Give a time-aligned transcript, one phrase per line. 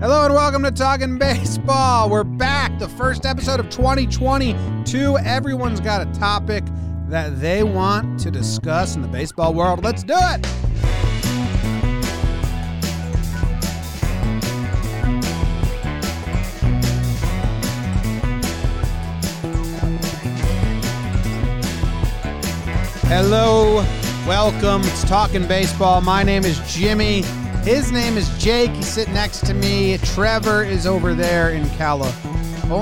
[0.00, 2.08] Hello and welcome to Talking Baseball.
[2.08, 2.78] We're back.
[2.78, 5.18] The first episode of 2022.
[5.18, 6.64] Everyone's got a topic
[7.08, 9.84] that they want to discuss in the baseball world.
[9.84, 10.46] Let's do it.
[23.04, 23.84] Hello,
[24.26, 24.80] welcome.
[24.84, 26.00] It's Talking Baseball.
[26.00, 27.22] My name is Jimmy.
[27.62, 28.70] His name is Jake.
[28.70, 29.98] He's sitting next to me.
[29.98, 32.80] Trevor is over there in California.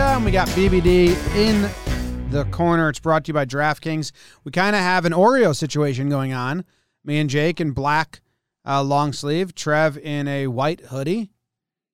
[0.00, 2.90] And we got BBD in the corner.
[2.90, 4.12] It's brought to you by DraftKings.
[4.44, 6.66] We kind of have an Oreo situation going on.
[7.04, 8.20] Me and Jake in black
[8.66, 11.30] uh, long sleeve, Trev in a white hoodie.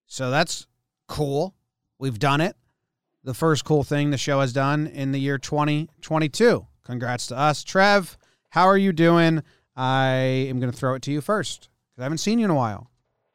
[0.07, 0.67] So that's
[1.07, 1.55] cool.
[2.01, 2.57] We've done it.
[3.23, 6.67] The first cool thing the show has done in the year 2022.
[6.83, 7.63] Congrats to us.
[7.63, 9.45] Trev, how are you doing?
[9.81, 10.09] I
[10.51, 12.55] am going to throw it to you first because I haven't seen you in a
[12.55, 12.91] while.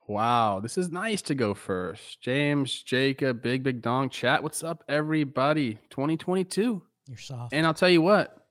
[0.08, 2.22] Wow, this is nice to go first.
[2.22, 4.44] James, Jacob, Big Big Dong, chat.
[4.44, 5.80] What's up, everybody?
[5.90, 6.84] 2022.
[7.08, 7.52] You're soft.
[7.52, 8.46] And I'll tell you what,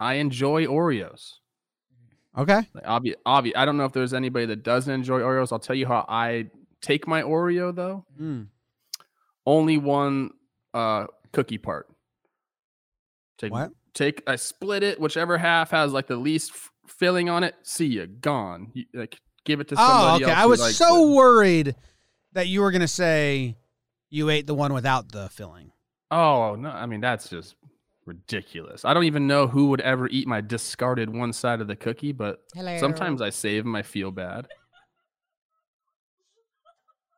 [0.00, 1.34] I enjoy Oreos.
[2.36, 2.60] Okay.
[2.74, 5.52] Like, obvi- obvi- I don't know if there's anybody that doesn't enjoy Oreos.
[5.52, 8.04] I'll tell you how I take my Oreo though.
[8.20, 8.48] Mm.
[9.46, 10.30] Only one
[10.74, 11.86] uh, cookie part.
[13.38, 13.70] Take, What?
[13.94, 15.00] Take I split it.
[15.00, 17.54] Whichever half has like the least f- filling on it.
[17.62, 18.70] See ya, gone.
[18.74, 20.24] You, like give it to Oh, okay.
[20.24, 20.32] else.
[20.34, 21.14] I was likes so it.
[21.14, 21.76] worried
[22.32, 23.56] that you were going to say
[24.10, 25.72] you ate the one without the filling.
[26.10, 26.70] Oh no!
[26.70, 27.54] I mean that's just
[28.06, 28.84] ridiculous.
[28.84, 32.12] I don't even know who would ever eat my discarded one side of the cookie,
[32.12, 32.78] but Hello.
[32.78, 33.74] sometimes I save them.
[33.76, 34.48] I feel bad.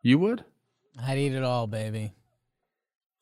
[0.02, 0.44] You would?
[1.00, 2.12] I'd eat it all, baby.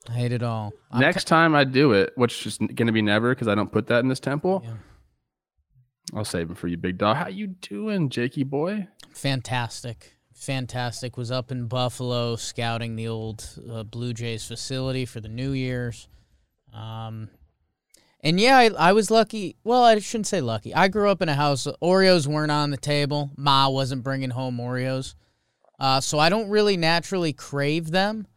[0.09, 0.73] I ate it all.
[0.91, 3.71] I'm Next time I do it, which is going to be never because I don't
[3.71, 4.61] put that in this temple.
[4.65, 4.73] Yeah.
[6.13, 7.17] I'll save them for you, big dog.
[7.17, 8.87] How you doing, Jakey boy?
[9.13, 10.15] Fantastic.
[10.33, 11.17] Fantastic.
[11.17, 16.07] Was up in Buffalo scouting the old uh, Blue Jays facility for the New Year's.
[16.73, 17.29] Um,
[18.21, 19.57] and yeah, I, I was lucky.
[19.63, 20.73] Well, I shouldn't say lucky.
[20.73, 23.31] I grew up in a house, Oreos weren't on the table.
[23.37, 25.15] Ma wasn't bringing home Oreos.
[25.79, 28.27] Uh, so I don't really naturally crave them.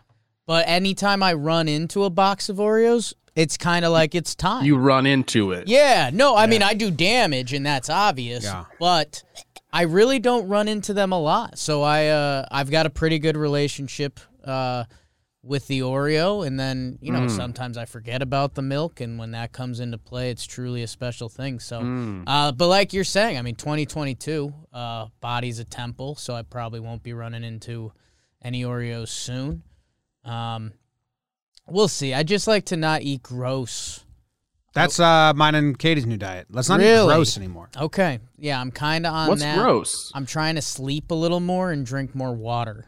[0.47, 4.65] But anytime I run into a box of Oreos, it's kind of like it's time.
[4.65, 5.69] You run into it.
[5.69, 8.45] Yeah, no, I mean I do damage and that's obvious.
[8.45, 8.65] Yeah.
[8.79, 9.23] But
[9.73, 11.59] I really don't run into them a lot.
[11.59, 14.85] So I uh I've got a pretty good relationship uh
[15.45, 17.31] with the Oreo and then, you know, Mm.
[17.31, 20.87] sometimes I forget about the milk and when that comes into play it's truly a
[20.87, 21.59] special thing.
[21.59, 22.25] So Mm.
[22.27, 26.81] uh but like you're saying, I mean 2022, uh body's a temple, so I probably
[26.81, 27.93] won't be running into
[28.43, 29.63] any Oreos soon.
[30.25, 30.73] Um
[31.67, 32.15] we'll see.
[32.15, 34.05] I just like to not eat gross
[34.75, 36.47] That's uh, mine and Katie's new diet.
[36.51, 37.69] Let's not eat gross anymore.
[37.77, 38.21] Okay.
[38.39, 39.59] Yeah, I'm kind of on What's that.
[39.59, 40.11] gross?
[40.15, 42.87] I'm trying to sleep a little more and drink more water.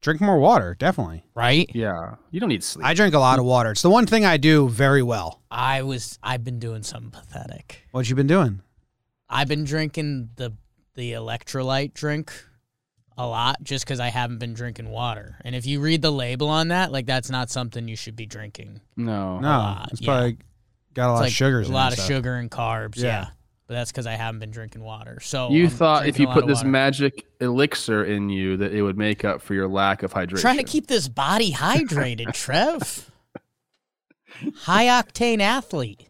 [0.00, 1.24] Drink more water, definitely.
[1.34, 1.68] Right?
[1.74, 2.86] Yeah, you don't need sleep.
[2.86, 3.72] I drink a lot of water.
[3.72, 5.42] It's the one thing I do very well.
[5.50, 7.82] I was I've been doing something pathetic.
[7.90, 8.62] What you been doing?
[9.28, 10.52] I've been drinking the
[10.94, 12.32] the electrolyte drink
[13.18, 15.36] a lot just cuz I haven't been drinking water.
[15.44, 18.24] And if you read the label on that, like that's not something you should be
[18.26, 18.80] drinking.
[18.96, 19.38] no.
[19.40, 20.06] No, lot, it's yeah.
[20.06, 20.38] probably
[20.94, 21.66] got a lot It's of like sugars.
[21.66, 22.08] a in lot of stuff.
[22.08, 23.04] sugar and carbs, Yeah.
[23.04, 23.26] yeah.
[23.66, 25.18] But that's cuz I haven't been drinking water.
[25.20, 26.68] So You I'm thought if you put this water.
[26.68, 30.40] magic elixir in you that it would make up for your lack of hydration.
[30.40, 33.10] Trying to keep this body hydrated, Trev.
[34.60, 36.08] High octane athlete.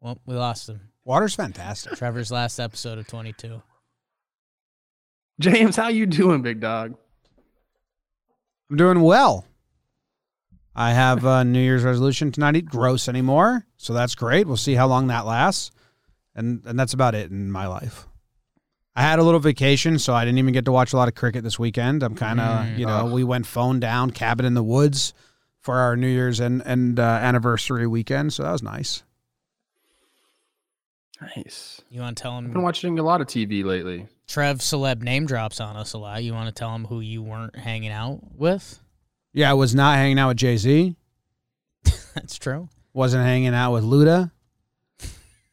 [0.00, 0.80] Well, we lost him.
[1.04, 1.94] Water's fantastic.
[1.96, 3.62] Trevor's last episode of 22.
[5.40, 6.96] James, how you doing, big dog?
[8.70, 9.44] I'm doing well.
[10.74, 14.46] I have a New Year's resolution to not eat gross anymore, so that's great.
[14.46, 15.70] We'll see how long that lasts,
[16.34, 18.06] and and that's about it in my life.
[18.94, 21.14] I had a little vacation, so I didn't even get to watch a lot of
[21.14, 22.02] cricket this weekend.
[22.02, 22.78] I'm kind of, Mm.
[22.78, 23.12] you know, Ugh.
[23.12, 25.12] we went phone down, cabin in the woods
[25.60, 29.02] for our New Year's and and uh, anniversary weekend, so that was nice.
[31.20, 31.80] Nice.
[31.90, 34.06] You want to tell I've been watching a lot of TV lately.
[34.28, 36.22] Trev celeb name drops on us a lot.
[36.24, 38.80] You want to tell him who you weren't hanging out with?
[39.32, 40.96] Yeah, I was not hanging out with Jay Z.
[42.14, 42.68] That's true.
[42.92, 44.30] Wasn't hanging out with Luda.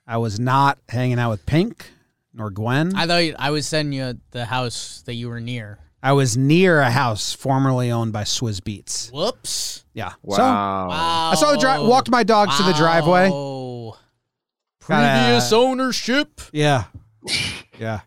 [0.08, 1.92] I was not hanging out with Pink
[2.34, 2.96] nor Gwen.
[2.96, 5.80] I thought you, I was sending you the house that you were near.
[6.02, 9.10] I was near a house formerly owned by Swizz Beats.
[9.14, 9.86] Whoops.
[9.94, 10.14] Yeah.
[10.22, 10.36] Wow.
[10.36, 11.30] So Wow.
[11.32, 13.30] I saw the drive, walked my dogs to the driveway.
[13.30, 13.98] Wow.
[14.88, 16.42] Gotta- Previous ownership.
[16.52, 16.86] Yeah.
[17.80, 18.02] Yeah.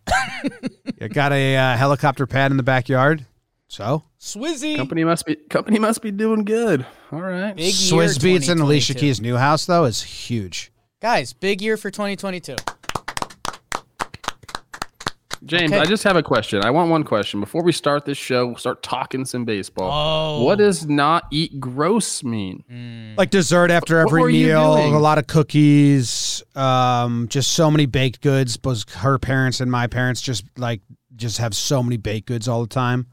[1.01, 1.09] yeah.
[1.09, 3.27] Got a uh, helicopter pad in the backyard.
[3.69, 4.77] So Swizzy.
[4.77, 6.87] Company must be company must be doing good.
[7.11, 7.57] All right.
[7.57, 10.73] Big year Swizz Beats and Alicia Keys' new house though is huge.
[11.01, 12.57] Guys, big year for 2022.
[15.47, 15.81] James, Okay.
[15.81, 16.63] I just have a question.
[16.65, 18.47] I want one question before we start this show.
[18.49, 19.91] We'll Start talking some baseball.
[19.93, 20.45] Oh.
[20.45, 22.65] What does not eat gross mean?
[22.71, 23.17] Mm.
[23.17, 28.57] Like dessert after every meal, a lot of cookies, um, just so many baked goods.
[28.57, 30.81] Both her parents and my parents just like
[31.15, 33.07] just have so many baked goods all the time.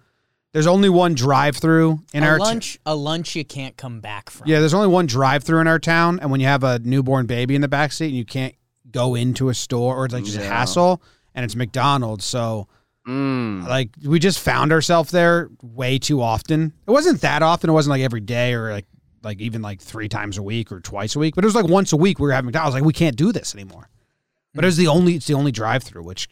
[0.54, 4.30] There's only one drive-through in a our t- lunch, a lunch you can't come back
[4.30, 4.48] from.
[4.48, 7.56] Yeah, there's only one drive-through in our town, and when you have a newborn baby
[7.56, 8.54] in the backseat and you can't
[8.92, 11.02] go into a store or it's like just a hassle,
[11.36, 12.68] and it's McDonald's, so
[13.08, 13.68] Mm.
[13.68, 16.72] like we just found ourselves there way too often.
[16.88, 17.70] It wasn't that often.
[17.70, 18.86] It wasn't like every day or like
[19.24, 21.36] like even like three times a week or twice a week.
[21.36, 22.76] But it was like once a week we were having McDonald's.
[22.76, 23.90] Like we can't do this anymore.
[24.56, 26.30] But it was the only it's the only drive-through, which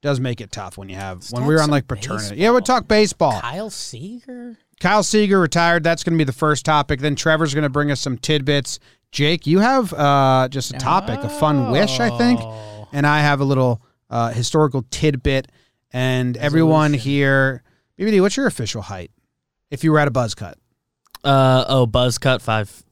[0.00, 2.36] does make it tough when you have when we were on like paternity.
[2.36, 3.38] Yeah, we'll talk baseball.
[3.42, 4.56] Kyle Seager.
[4.80, 5.82] Kyle Seager retired.
[5.82, 7.00] That's going to be the first topic.
[7.00, 8.78] Then Trevor's going to bring us some tidbits.
[9.10, 12.88] Jake, you have uh, just a topic, a fun wish, I think, Oh.
[12.92, 15.48] and I have a little uh, historical tidbit.
[15.92, 17.10] And everyone Resolution.
[17.10, 17.62] here,
[17.98, 19.10] BBD, what's your official height?
[19.70, 20.58] If you were at a buzz cut,
[21.24, 22.84] Uh oh, buzz cut five,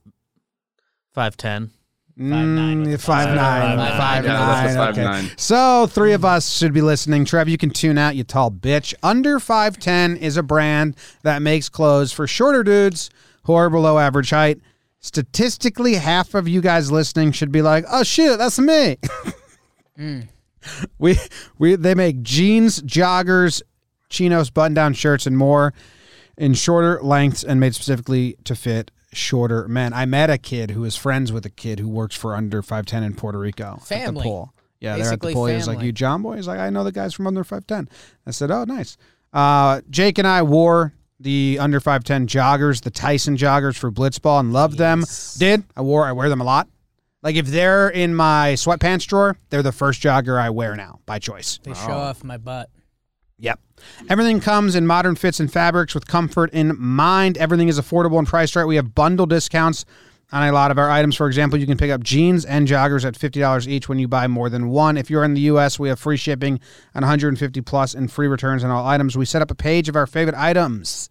[1.13, 1.71] five ten.
[2.17, 3.37] nine with Mm, the five buzz.
[3.37, 4.33] nine, Five five nine.
[4.33, 5.05] Yeah, that's nine, a five okay.
[5.05, 5.31] nine.
[5.37, 7.25] So three of us should be listening.
[7.25, 8.95] Trev, you can tune out, you tall bitch.
[9.03, 13.11] Under five ten is a brand that makes clothes for shorter dudes
[13.45, 14.61] who are below average height.
[15.01, 18.97] Statistically, half of you guys listening should be like, "Oh shit, that's me."
[20.99, 21.19] We
[21.59, 23.63] we they make jeans, joggers,
[24.09, 25.75] chinos, button-down shirts, and more
[26.37, 29.93] in shorter lengths and made specifically to fit shorter men.
[29.93, 32.87] I met a kid who is friends with a kid who works for under five
[32.87, 33.75] ten in Puerto Rico.
[33.75, 34.23] At the Family.
[34.23, 34.55] pool.
[34.81, 35.47] Yeah, they're at the pool.
[35.47, 37.67] He was like, "You John boy?" He's like, "I know the guys from under five
[37.67, 37.89] ten.
[38.27, 38.97] I said, "Oh, nice."
[39.33, 44.41] Uh, Jake and I wore the under five ten joggers, the Tyson joggers for Blitzball,
[44.41, 45.05] and loved them.
[45.39, 46.05] Did I wore?
[46.05, 46.69] I wear them a lot.
[47.25, 51.19] Like if they're in my sweatpants drawer, they're the first jogger I wear now by
[51.19, 51.59] choice.
[51.63, 52.69] They show off my butt.
[53.39, 53.59] Yep.
[54.11, 57.39] Everything comes in modern fits and fabrics with comfort in mind.
[57.39, 58.67] Everything is affordable and priced right.
[58.67, 59.87] We have bundle discounts
[60.33, 61.17] on a lot of our items.
[61.17, 64.27] For example, you can pick up jeans and joggers at $50 each when you buy
[64.27, 64.99] more than one.
[64.99, 66.61] If you're in the US, we have free shipping
[66.95, 69.17] on 150 plus and free returns on all items.
[69.17, 71.09] We set up a page of our favorite items.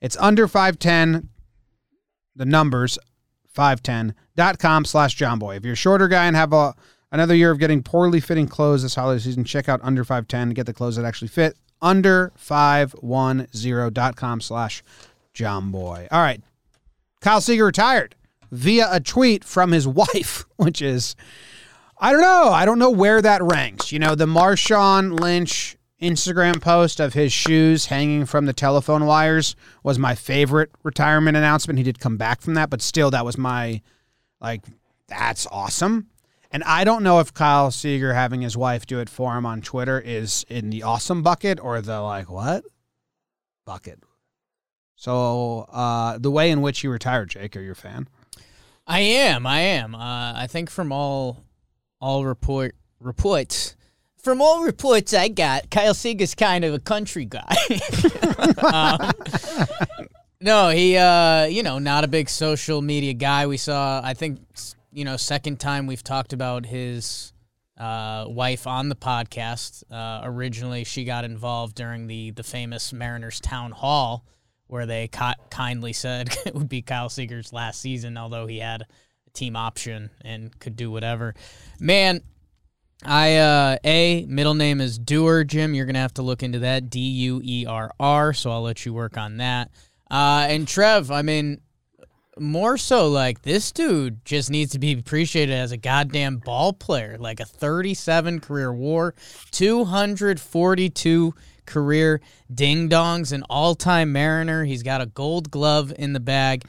[0.00, 1.28] It's under 510
[2.34, 2.98] the numbers
[4.36, 6.74] 510.com slash johnboy if you're a shorter guy and have a
[7.10, 10.54] another year of getting poorly fitting clothes this holiday season check out under 510 to
[10.54, 11.56] get the clothes that actually fit.
[11.80, 14.82] Under 510.com slash
[15.34, 16.42] johnboy all right.
[17.20, 18.14] Kyle seager retired
[18.50, 21.16] via a tweet from his wife which is
[21.98, 22.48] i don't know.
[22.48, 23.92] I don't know where that ranks.
[23.92, 29.54] You know the marshawn lynch Instagram post of his shoes hanging from the telephone wires
[29.84, 31.78] was my favorite retirement announcement.
[31.78, 33.82] He did come back from that, but still, that was my
[34.42, 34.62] like,
[35.08, 36.08] that's awesome.
[36.50, 39.62] And I don't know if Kyle Seager having his wife do it for him on
[39.62, 42.64] Twitter is in the awesome bucket or the like, what
[43.64, 44.00] bucket.
[44.96, 48.08] So, uh, the way in which you retired, Jake, are you a fan?
[48.86, 49.46] I am.
[49.46, 49.94] I am.
[49.94, 51.44] Uh, I think from all
[52.00, 53.76] all report reports
[54.22, 57.56] from all reports I got, Kyle Seager's kind of a country guy.
[59.98, 60.01] um,
[60.42, 63.46] no, he uh, you know, not a big social media guy.
[63.46, 64.40] We saw I think
[64.92, 67.32] you know, second time we've talked about his
[67.78, 69.84] uh, wife on the podcast.
[69.90, 74.24] Uh, originally, she got involved during the the famous Mariners town hall,
[74.66, 78.82] where they ki- kindly said it would be Kyle Seager's last season, although he had
[78.82, 81.34] a team option and could do whatever.
[81.80, 82.20] Man,
[83.04, 85.74] I uh, a middle name is Duerr Jim.
[85.74, 88.32] You're gonna have to look into that D U E R R.
[88.32, 89.70] So I'll let you work on that.
[90.12, 91.62] Uh, and Trev, I mean,
[92.38, 97.16] more so like this dude just needs to be appreciated as a goddamn ball player.
[97.18, 99.14] Like a 37 career WAR,
[99.52, 102.20] 242 career
[102.54, 104.64] ding dongs, an all time Mariner.
[104.64, 106.64] He's got a Gold Glove in the bag.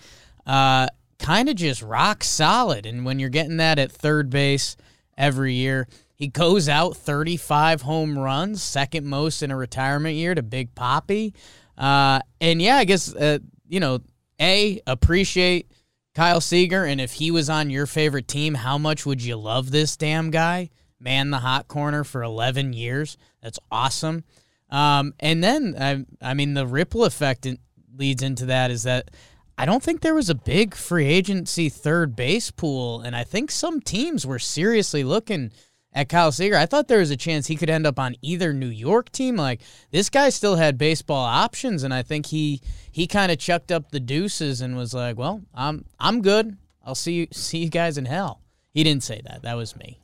[0.48, 0.88] Uh,
[1.20, 2.86] kind of just rock solid.
[2.86, 4.78] And when you're getting that at third base
[5.18, 5.88] every year.
[6.16, 11.34] He goes out 35 home runs, second most in a retirement year to Big Poppy.
[11.78, 14.00] Uh, and yeah, I guess, uh, you know,
[14.40, 15.72] A, appreciate
[16.14, 16.86] Kyle Seager.
[16.86, 20.32] And if he was on your favorite team, how much would you love this damn
[20.32, 20.70] guy?
[21.00, 23.18] Man the hot corner for 11 years.
[23.42, 24.24] That's awesome.
[24.70, 27.48] Um, and then, I, I mean, the ripple effect
[27.96, 29.12] leads into that is that
[29.58, 33.02] I don't think there was a big free agency third base pool.
[33.02, 35.52] And I think some teams were seriously looking
[35.94, 36.58] at Kyle Seager.
[36.58, 39.36] I thought there was a chance he could end up on either New York team.
[39.36, 43.72] Like this guy still had baseball options, and I think he he kind of chucked
[43.72, 46.58] up the deuces and was like, "Well, I'm I'm good.
[46.86, 48.42] I'll see you see you guys in hell."
[48.74, 49.44] He didn't say that.
[49.44, 50.00] That was me.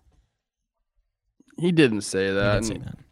[1.58, 2.32] He didn't say
[2.62, 3.09] He didn't say that.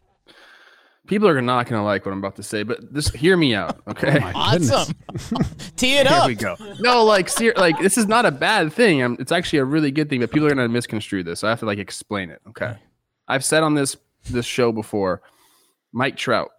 [1.08, 3.54] People are not going to like what I'm about to say, but just hear me
[3.54, 4.20] out, oh okay?
[4.34, 4.94] Awesome.
[5.76, 6.26] Tee it Here up.
[6.26, 6.54] we go.
[6.80, 9.02] No, like, ser- like this is not a bad thing.
[9.02, 11.40] I'm, it's actually a really good thing, but people are going to misconstrue this.
[11.40, 12.40] So I have to like explain it.
[12.50, 12.76] Okay.
[13.26, 13.96] I've said on this
[14.30, 15.22] this show before,
[15.92, 16.50] Mike Trout.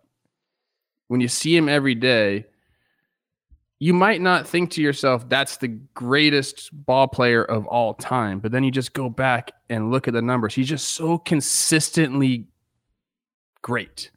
[1.08, 2.46] When you see him every day,
[3.80, 8.52] you might not think to yourself that's the greatest ball player of all time, but
[8.52, 10.54] then you just go back and look at the numbers.
[10.54, 12.48] He's just so consistently
[13.62, 14.12] great.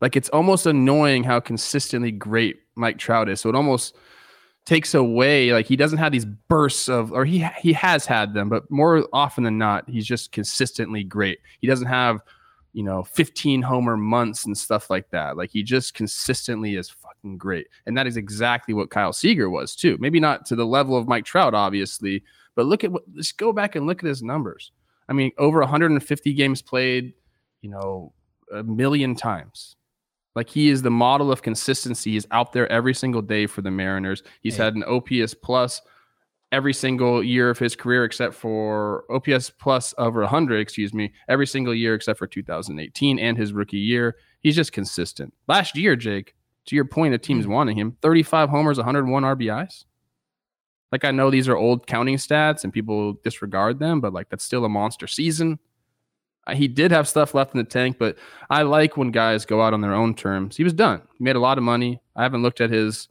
[0.00, 3.40] Like it's almost annoying how consistently great Mike Trout is.
[3.40, 3.94] So it almost
[4.66, 8.48] takes away like he doesn't have these bursts of or he he has had them,
[8.48, 11.38] but more often than not, he's just consistently great.
[11.60, 12.20] He doesn't have,
[12.72, 15.36] you know, 15 homer months and stuff like that.
[15.36, 17.68] Like he just consistently is fucking great.
[17.86, 19.96] And that is exactly what Kyle Seager was too.
[20.00, 22.24] Maybe not to the level of Mike Trout, obviously,
[22.54, 24.72] but look at what let's go back and look at his numbers.
[25.08, 27.12] I mean, over 150 games played,
[27.60, 28.12] you know,
[28.52, 29.76] a million times.
[30.34, 32.12] Like he is the model of consistency.
[32.12, 34.22] He's out there every single day for the Mariners.
[34.42, 34.64] He's Yeah.
[34.64, 35.80] had an OPS plus
[36.50, 41.46] every single year of his career, except for OPS plus over 100, excuse me, every
[41.46, 44.16] single year except for 2018 and his rookie year.
[44.40, 45.34] He's just consistent.
[45.48, 46.34] Last year, Jake,
[46.66, 47.52] to your point, the teams hmm.
[47.52, 49.84] wanting him 35 homers, 101 RBIs.
[50.92, 54.44] Like I know these are old counting stats and people disregard them, but like that's
[54.44, 55.58] still a monster season.
[56.46, 58.16] Uh, He did have stuff left in the tank, but
[58.50, 60.56] I like when guys go out on their own terms.
[60.56, 61.02] He was done.
[61.18, 62.00] He made a lot of money.
[62.16, 63.08] I haven't looked at his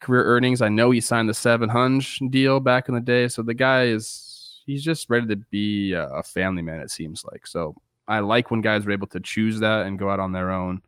[0.00, 0.62] career earnings.
[0.62, 3.84] I know he signed the seven hundred deal back in the day, so the guy
[3.84, 6.80] is he's just ready to be a a family man.
[6.80, 7.76] It seems like so.
[8.08, 10.82] I like when guys are able to choose that and go out on their own.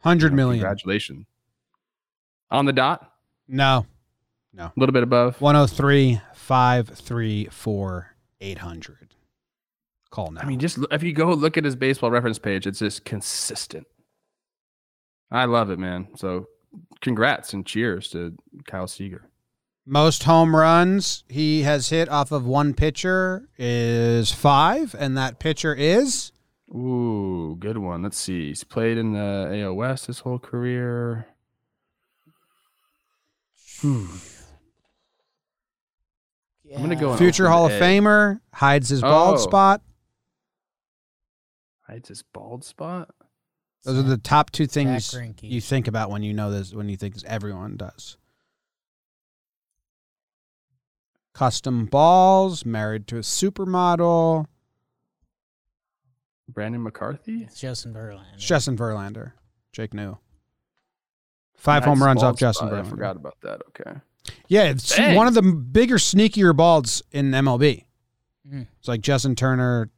[0.00, 0.60] Hundred You know, million.
[0.60, 1.26] Congratulations.
[2.50, 3.12] On the dot,
[3.48, 3.84] No.
[4.54, 4.64] No.
[4.66, 5.38] a little bit above.
[5.40, 9.14] 103 534 800.
[10.16, 10.40] Call now.
[10.40, 13.86] I mean, just if you go look at his baseball reference page, it's just consistent.
[15.30, 16.08] I love it, man.
[16.16, 16.46] So,
[17.02, 18.34] congrats and cheers to
[18.66, 19.28] Kyle Seager.
[19.84, 25.74] most home runs he has hit off of one pitcher is five, and that pitcher
[25.74, 26.32] is
[26.74, 28.02] Ooh, good one.
[28.02, 28.46] Let's see.
[28.48, 31.26] He's played in the AL West his whole career.
[33.82, 34.06] Hmm.
[36.74, 37.78] I'm gonna go future Hall of A.
[37.78, 39.38] Famer, hides his bald Oh.
[39.38, 39.82] spot.
[41.86, 43.10] Hides his bald spot.
[43.84, 45.42] Those are the top two things Zach Greinke.
[45.48, 48.16] you think about when you know this, when you think everyone does.
[51.32, 54.46] Custom balls, married to a supermodel.
[56.48, 57.42] Brandon McCarthy.
[57.42, 58.34] It's Justin Verlander.
[58.34, 59.32] It's Justin Verlander.
[59.72, 60.18] Jake New.
[61.56, 62.78] Five Hides home runs off Justin spot.
[62.78, 62.90] I Verlander.
[62.90, 63.62] forgot about that.
[63.68, 64.00] Okay.
[64.48, 65.14] Yeah, it's Dang.
[65.14, 67.84] one of the bigger, sneakier balds in MLB.
[68.50, 68.66] Mm.
[68.78, 69.90] It's like Justin Turner.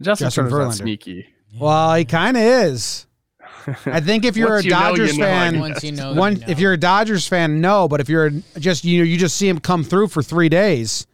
[0.00, 0.74] Justin, Justin Turner's not Verlander.
[0.74, 1.26] sneaky.
[1.58, 3.06] Well, he kind of is.
[3.86, 5.60] I think if you're a you know, you Dodgers know, fan, guess.
[5.60, 6.46] Once you know, one you know.
[6.48, 7.88] if you're a Dodgers fan, no.
[7.88, 11.06] But if you're just you know you just see him come through for three days,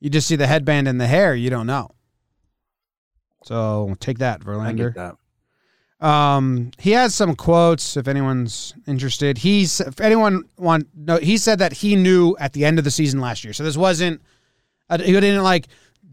[0.00, 1.34] you just see the headband and the hair.
[1.34, 1.90] You don't know.
[3.44, 4.94] So take that, I Verlander.
[4.94, 6.06] get that.
[6.06, 7.96] Um, he has some quotes.
[7.96, 12.64] If anyone's interested, he's if anyone want no, he said that he knew at the
[12.64, 13.52] end of the season last year.
[13.52, 14.20] So this wasn't
[14.90, 15.66] uh, he didn't like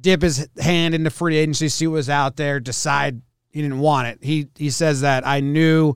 [0.06, 4.08] dip his hand into free agency, see what was out there, decide he didn't want
[4.08, 4.20] it.
[4.22, 5.96] He he says that I knew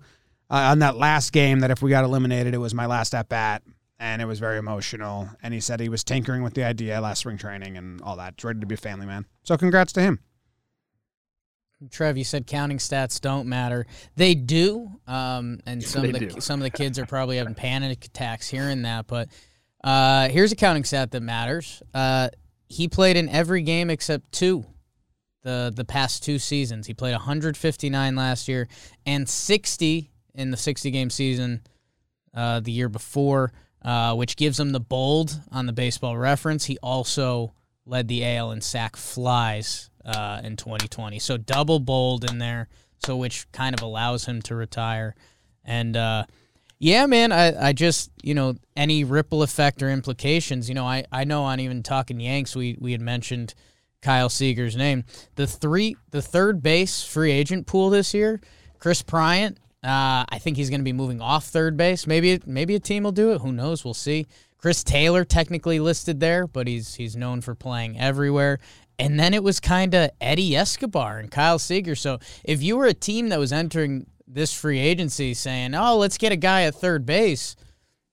[0.49, 3.29] uh, on that last game that if we got eliminated, it was my last at
[3.29, 3.61] bat.
[3.99, 5.29] And it was very emotional.
[5.43, 8.35] And he said he was tinkering with the idea last spring training and all that.
[8.37, 9.25] He's ready to be a family man.
[9.43, 10.19] So congrats to him.
[11.91, 13.85] Trev, you said counting stats don't matter.
[14.15, 16.29] They do, um, and some of the do.
[16.39, 19.05] some of the kids are probably having panic attacks hearing that.
[19.05, 19.29] But
[19.83, 21.83] uh, here's a counting stat that matters.
[21.93, 22.29] Uh,
[22.69, 24.65] he played in every game except two.
[25.41, 28.67] The the past two seasons, he played 159 last year
[29.05, 31.61] and 60 in the 60 game season
[32.33, 33.51] uh, the year before,
[33.83, 36.65] uh, which gives him the bold on the baseball reference.
[36.65, 37.53] He also
[37.85, 41.19] led the AL in sac flies uh, in 2020.
[41.19, 42.67] So double bold in there,
[43.05, 45.15] so which kind of allows him to retire.
[45.63, 46.25] And uh,
[46.79, 50.69] yeah, man, I, I just you know any ripple effect or implications.
[50.69, 53.53] You know, I, I know on even talking Yanks, we we had mentioned
[54.01, 55.03] Kyle Seager's name.
[55.35, 58.39] The three the third base free agent pool this year,
[58.79, 59.57] Kris Bryant.
[59.81, 62.07] Uh, I think he's going to be moving off third base.
[62.07, 63.41] Maybe maybe a team will do it.
[63.41, 63.83] Who knows?
[63.83, 64.27] We'll see.
[64.57, 68.59] Chris Taylor technically listed there, but he's he's known for playing everywhere.
[68.97, 71.95] And then it was kind of Eddie Escobar and Kyle Seager.
[71.95, 76.17] So if you were a team that was entering this free agency saying, "Oh, let's
[76.17, 77.55] get a guy at third base,"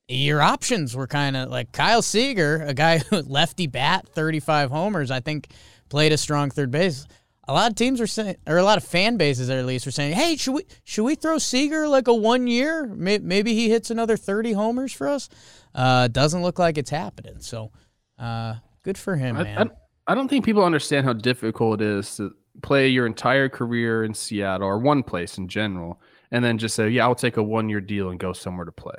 [0.09, 5.11] your options were kind of like Kyle Seager, a guy who lefty bat, 35 homers,
[5.11, 5.49] I think
[5.89, 7.07] played a strong third base.
[7.49, 9.93] a lot of teams are saying, or a lot of fan bases at least, are
[9.93, 12.87] saying, "Hey, should we should we throw Seager like a one year?
[12.87, 15.29] Maybe he hits another thirty homers for us."
[15.75, 17.37] Uh, doesn't look like it's happening.
[17.41, 17.71] So,
[18.19, 19.71] uh, good for him, I, man.
[20.09, 22.33] I, I don't think people understand how difficult it is to
[22.63, 26.89] play your entire career in Seattle or one place in general, and then just say,
[26.89, 28.97] "Yeah, I'll take a one-year deal and go somewhere to play."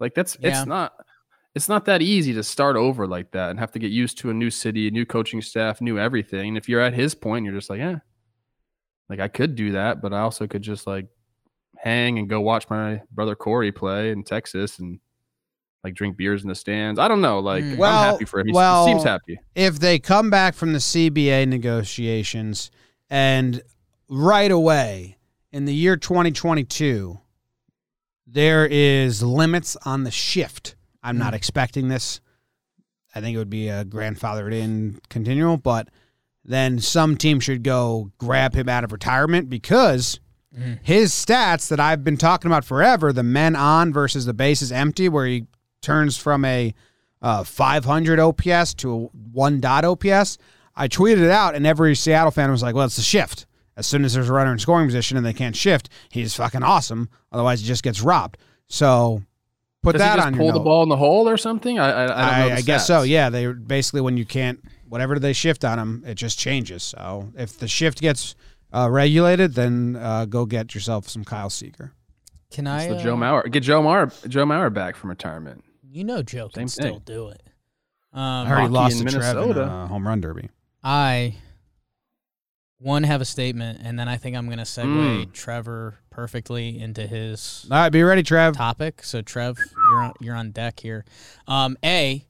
[0.00, 0.50] Like that's Yeah.
[0.58, 0.94] it's not
[1.54, 4.30] it's not that easy to start over like that and have to get used to
[4.30, 6.48] a new city, a new coaching staff, new everything.
[6.48, 7.98] And if you're at his point, you're just like, yeah,
[9.10, 11.08] like I could do that, but I also could just like
[11.76, 14.98] hang and go watch my brother Corey play in Texas and
[15.84, 16.98] like drink beers in the stands.
[17.00, 17.40] I don't know.
[17.40, 17.76] Like Mm.
[17.76, 18.46] Well- I'm happy for him.
[18.48, 19.38] He, well, he seems happy.
[19.54, 22.70] if they come back from the CBA negotiations
[23.10, 23.62] and
[24.08, 25.16] right away
[25.50, 27.18] in the year 2022
[28.26, 30.74] there is limits on the shift.
[31.02, 32.20] I'm not expecting this.
[33.14, 35.88] I think it would be a grandfathered in continual, but
[36.44, 40.18] then some team should go grab him out of retirement because
[40.58, 40.78] Mhm.
[40.82, 45.08] his stats that I've been talking about forever, the men on versus the bases empty,
[45.10, 45.46] where he
[45.82, 46.74] turns from a
[47.20, 48.98] uh, 500 OPS to a
[49.32, 50.38] one dot OPS.
[50.74, 53.46] I tweeted it out, and every Seattle fan was like, "Well, it's the shift.
[53.76, 56.62] As soon as there's a runner in scoring position and they can't shift, he's fucking
[56.62, 57.08] awesome.
[57.30, 59.22] Otherwise, he just gets robbed." So
[59.82, 60.64] put Does that he just on pull your the note.
[60.64, 61.78] ball in the hole or something?
[61.78, 62.54] I I, I don't know.
[62.54, 63.02] I, I guess so.
[63.02, 66.82] Yeah, they basically when you can't whatever they shift on him, it just changes.
[66.82, 68.34] So if the shift gets
[68.72, 71.92] uh, regulated, then uh, go get yourself some Kyle Seager.
[72.50, 72.84] Can I?
[72.84, 73.50] It's the Joe uh, Mauer.
[73.50, 74.28] Get Joe Mauer.
[74.28, 75.64] Joe Mauer back from retirement.
[75.94, 77.02] You know, Joe can Same still thing.
[77.04, 77.42] do it.
[78.14, 79.70] I Um, heard he Hockey lost in to Trev in Minnesota.
[79.70, 80.48] a home run derby.
[80.82, 81.36] I
[82.78, 85.32] one have a statement, and then I think I'm going to segue Mm.
[85.32, 88.56] Trevor perfectly into his All right, be ready, Trev.
[88.56, 89.04] topic.
[89.04, 89.56] So Trev,
[89.90, 91.04] you're on, you're on deck here.
[91.46, 92.26] Um, a,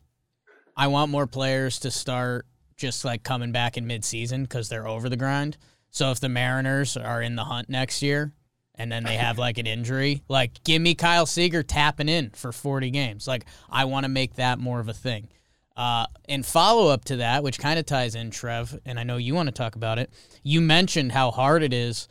[0.76, 5.08] I want more players to start just like coming back in midseason because they're over
[5.08, 5.56] the grind.
[5.90, 8.32] So if the Mariners are in the hunt next year
[8.74, 12.52] and then they have like an injury, like give me Kyle Seager tapping in for
[12.52, 13.26] 40 games.
[13.26, 15.28] Like I want to make that more of a thing.
[15.76, 19.16] Uh, in follow up to that, which kind of ties in, Trev, and I know
[19.16, 20.10] you want to talk about it.
[20.42, 22.08] You mentioned how hard it is.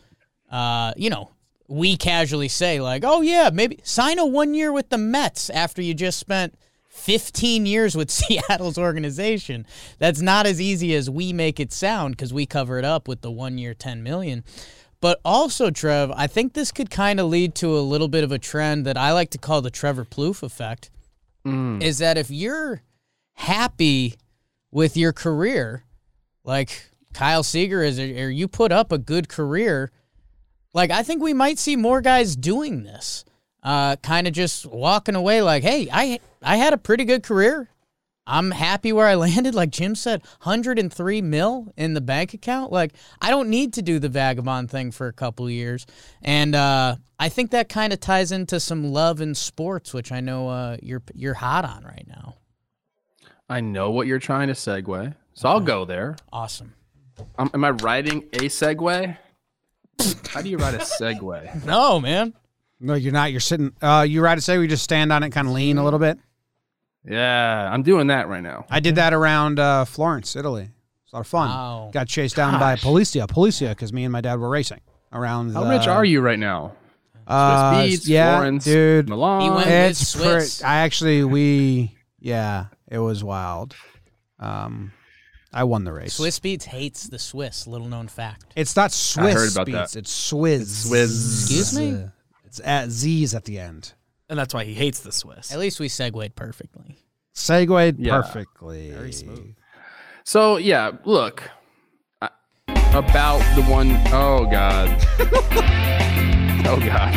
[0.50, 1.30] Uh, you know,
[1.67, 5.82] we casually say like, "Oh yeah, maybe sign a one year with the Mets after
[5.82, 6.56] you just spent
[6.89, 9.67] 15 years with Seattle's organization."
[10.00, 13.21] That's not as easy as we make it sound because we cover it up with
[13.21, 14.43] the one year, 10 million.
[15.01, 18.31] But also, Trev, I think this could kind of lead to a little bit of
[18.31, 20.91] a trend that I like to call the Trevor Plouffe effect.
[21.45, 21.81] Mm.
[21.81, 22.83] Is that if you're
[23.33, 24.15] happy
[24.69, 25.83] with your career,
[26.43, 29.91] like Kyle Seager is, or you put up a good career,
[30.73, 33.25] like I think we might see more guys doing this.
[33.63, 37.69] Uh, kind of just walking away like, hey, I I had a pretty good career.
[38.27, 39.55] I'm happy where I landed.
[39.55, 42.71] Like Jim said, 103 mil in the bank account.
[42.71, 45.86] Like I don't need to do the vagabond thing for a couple years.
[46.21, 50.19] And uh, I think that kind of ties into some love in sports, which I
[50.19, 52.36] know uh, you're you're hot on right now.
[53.49, 56.15] I know what you're trying to segue, so I'll go there.
[56.31, 56.73] Awesome.
[57.38, 59.17] Um, am I writing a segue?
[60.29, 61.65] How do you write a segue?
[61.65, 62.34] No, man.
[62.79, 63.31] No, you're not.
[63.31, 63.73] You're sitting.
[63.81, 64.60] Uh, you right a segue.
[64.60, 66.17] we just stand on it, kind of lean a little bit.
[67.05, 68.65] Yeah, I'm doing that right now.
[68.69, 70.69] I did that around uh, Florence, Italy.
[71.03, 71.49] It's a lot of fun.
[71.49, 71.89] Wow.
[71.91, 72.83] Got chased down by Gosh.
[72.83, 75.51] Policia, Policia, because me and my dad were racing around.
[75.53, 76.73] How the, rich are you right now?
[77.27, 79.09] Uh, Swiss Beats, yeah, Florence, dude.
[79.09, 79.41] Milan.
[79.41, 80.57] He went- It's It's Swiss.
[80.59, 80.69] pretty.
[80.69, 83.75] I actually we yeah, it was wild.
[84.39, 84.91] Um,
[85.53, 86.13] I won the race.
[86.13, 87.67] Swiss Beats hates the Swiss.
[87.67, 88.53] Little known fact.
[88.55, 89.93] It's not Swiss heard about beats.
[89.93, 89.99] that.
[89.99, 90.61] It's Swizz.
[90.61, 91.41] It's Swizz.
[91.41, 92.05] Excuse me?
[92.45, 93.93] It's at Z's at the end.
[94.32, 95.52] And that's why he hates the Swiss.
[95.52, 96.98] At least we segued perfectly.
[97.34, 98.22] Segued Yeah.
[98.22, 98.91] perfectly.
[98.91, 99.56] Very smooth.
[100.24, 101.44] So yeah, look
[102.22, 102.30] I,
[102.94, 104.88] about the one oh god,
[106.65, 107.13] oh god.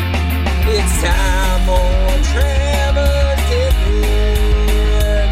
[0.67, 3.39] It's time for Trevor's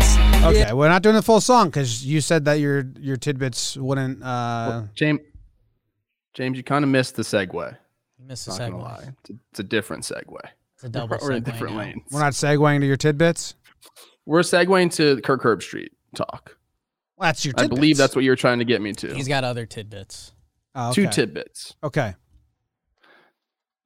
[0.08, 0.16] tidbits.
[0.46, 4.24] Okay, we're not doing the full song because you said that your your tidbits wouldn't.
[4.24, 5.20] Uh, James,
[6.34, 7.78] James, you kind of missed the segue.
[8.20, 8.82] You missed a segue.
[8.82, 10.40] lie, it's a, it's a different segue.
[10.84, 11.80] It's a double We're in different now.
[11.80, 12.02] lanes.
[12.12, 13.56] we're not segueing to your tidbits.
[14.26, 16.58] We're segueing to Kirk Herbstreit talk.
[17.16, 17.54] Well, that's your.
[17.58, 19.14] I believe that's what you were trying to get me to.
[19.14, 20.34] He's got other tidbits.
[20.76, 21.12] Oh, Two okay.
[21.12, 21.76] tidbits.
[21.86, 22.16] Okay.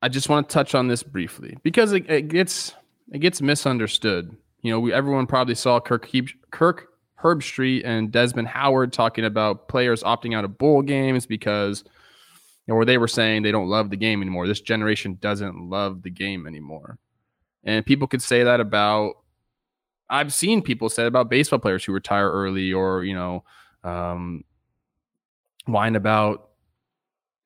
[0.02, 2.74] I just want to touch on this briefly because it, it gets
[3.12, 4.36] it gets misunderstood.
[4.62, 6.88] You know, we everyone probably saw Kirk Heeb, Kirk
[7.22, 11.84] Herbstreit and Desmond Howard talking about players opting out of bowl games because
[12.68, 14.48] know, where they were saying they don't love the game anymore.
[14.48, 16.98] This generation doesn't love the game anymore.
[17.64, 19.16] And people could say that about
[20.10, 23.44] I've seen people say about baseball players who retire early or, you know,
[23.84, 24.44] um,
[25.66, 26.50] whine about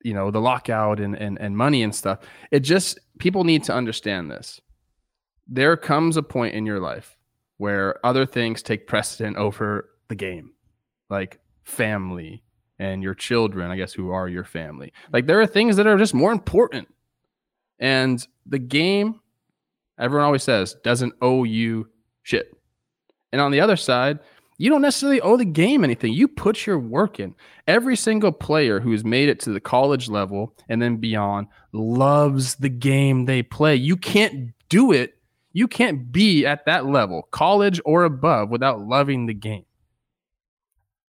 [0.04, 2.20] you know the lockout and and and money and stuff.
[2.50, 4.60] It just people need to understand this.
[5.48, 7.16] There comes a point in your life
[7.58, 10.52] where other things take precedent over the game,
[11.10, 12.42] like family
[12.82, 14.92] and your children, I guess, who are your family.
[15.12, 16.92] Like there are things that are just more important.
[17.78, 19.20] And the game,
[20.00, 21.88] everyone always says, doesn't owe you
[22.24, 22.52] shit.
[23.30, 24.18] And on the other side,
[24.58, 26.12] you don't necessarily owe the game anything.
[26.12, 27.36] You put your work in.
[27.68, 32.56] Every single player who has made it to the college level and then beyond loves
[32.56, 33.76] the game they play.
[33.76, 35.14] You can't do it.
[35.52, 39.66] You can't be at that level, college or above, without loving the game.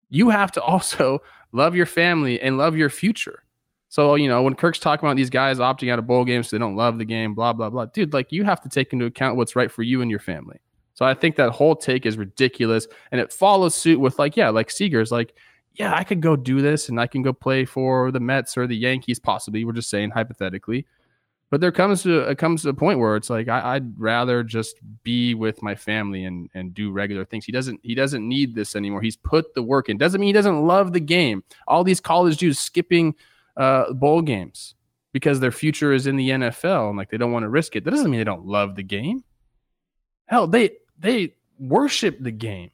[0.10, 1.22] You have to also
[1.56, 3.44] love your family and love your future.
[3.90, 6.56] So, you know, when Kirk's talking about these guys opting out of bowl games, so
[6.56, 7.86] they don't love the game, blah, blah, blah.
[7.86, 10.60] Dude, like you have to take into account what's right for you and your family.
[10.96, 12.88] So I think that whole take is ridiculous.
[13.12, 15.34] And it follows suit with like, yeah, like Seager's like,
[15.74, 18.68] yeah, I could go do this and I can go play for the Mets or
[18.68, 19.64] the Yankees, possibly.
[19.66, 20.86] We're just saying hypothetically.
[21.52, 24.44] But there comes to it comes to a point where it's like I, would rather
[24.44, 27.46] just be with my family and and do regular things.
[27.46, 29.02] He doesn't he doesn't need this anymore.
[29.02, 29.98] He's put the work in.
[29.98, 31.44] Doesn't mean he doesn't love the game.
[31.68, 33.16] All these college dudes skipping
[33.58, 34.76] uh, bowl games
[35.14, 37.86] because their future is in the NFL and like they don't want to risk it.
[37.86, 39.24] That doesn't mean they don't love the game.
[40.26, 42.72] Hell, they they worship the game,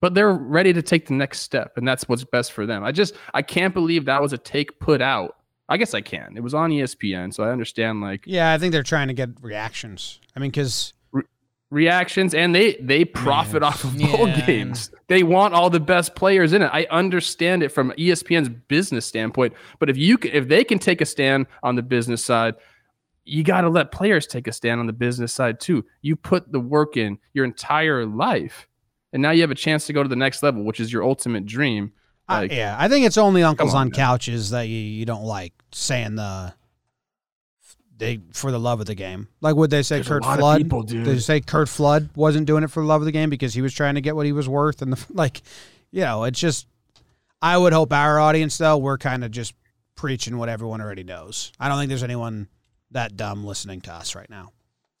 [0.00, 2.84] but they're ready to take the next step, and that's what's best for them.
[2.84, 5.36] I just I can't believe that was a take put out
[5.68, 6.36] I guess I can.
[6.36, 8.00] It was on ESPN, so I understand.
[8.00, 10.20] Like, yeah, I think they're trying to get reactions.
[10.36, 11.22] I mean, because re-
[11.70, 14.44] reactions, and they they profit off of bowl yeah.
[14.46, 14.90] games.
[15.08, 16.70] They want all the best players in it.
[16.72, 21.00] I understand it from ESPN's business standpoint, but if you can, if they can take
[21.00, 22.54] a stand on the business side,
[23.24, 25.84] you got to let players take a stand on the business side too.
[26.02, 28.68] You put the work in your entire life,
[29.14, 31.04] and now you have a chance to go to the next level, which is your
[31.04, 31.92] ultimate dream
[32.28, 35.24] like, uh, yeah, I think it's only uncles on, on couches that you, you don't
[35.24, 36.54] like saying the
[37.96, 39.28] they for the love of the game.
[39.40, 40.62] Like would they say There's Curt Flood?
[40.62, 43.30] People, Did they say Curt Flood wasn't doing it for the love of the game
[43.30, 45.42] because he was trying to get what he was worth and the like
[45.90, 46.66] you know, it's just
[47.40, 49.54] I would hope our audience though, we're kind of just
[49.94, 51.52] preaching what everyone already knows.
[51.60, 52.48] I don't think there's anyone
[52.90, 54.52] that dumb listening to us right now.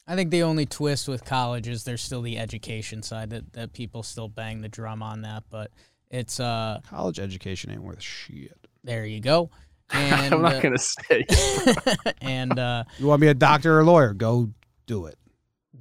[0.06, 3.72] I think the only twist with college is there's still the education side that, that
[3.72, 5.70] people still bang the drum on that, but
[6.10, 8.58] it's uh college education ain't worth shit.
[8.82, 9.50] There you go.
[9.90, 11.26] And, I'm not uh, gonna say.
[12.22, 14.14] and uh, you want to be a doctor or a lawyer?
[14.14, 14.50] Go
[14.86, 15.18] do it.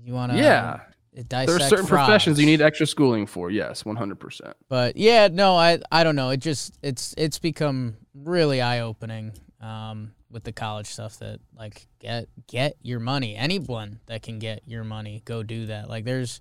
[0.04, 0.38] You want to?
[0.38, 0.82] Yeah.
[1.14, 2.06] There are certain frogs.
[2.06, 3.52] professions you need extra schooling for.
[3.52, 4.20] Yes, 100.
[4.20, 6.32] percent But yeah, no, I I don't know.
[6.32, 9.32] It just it's it's become really eye opening
[9.62, 11.20] um, with the college stuff.
[11.20, 13.36] That like get get your money.
[13.36, 15.88] Anyone that can get your money, go do that.
[15.90, 16.40] Like there's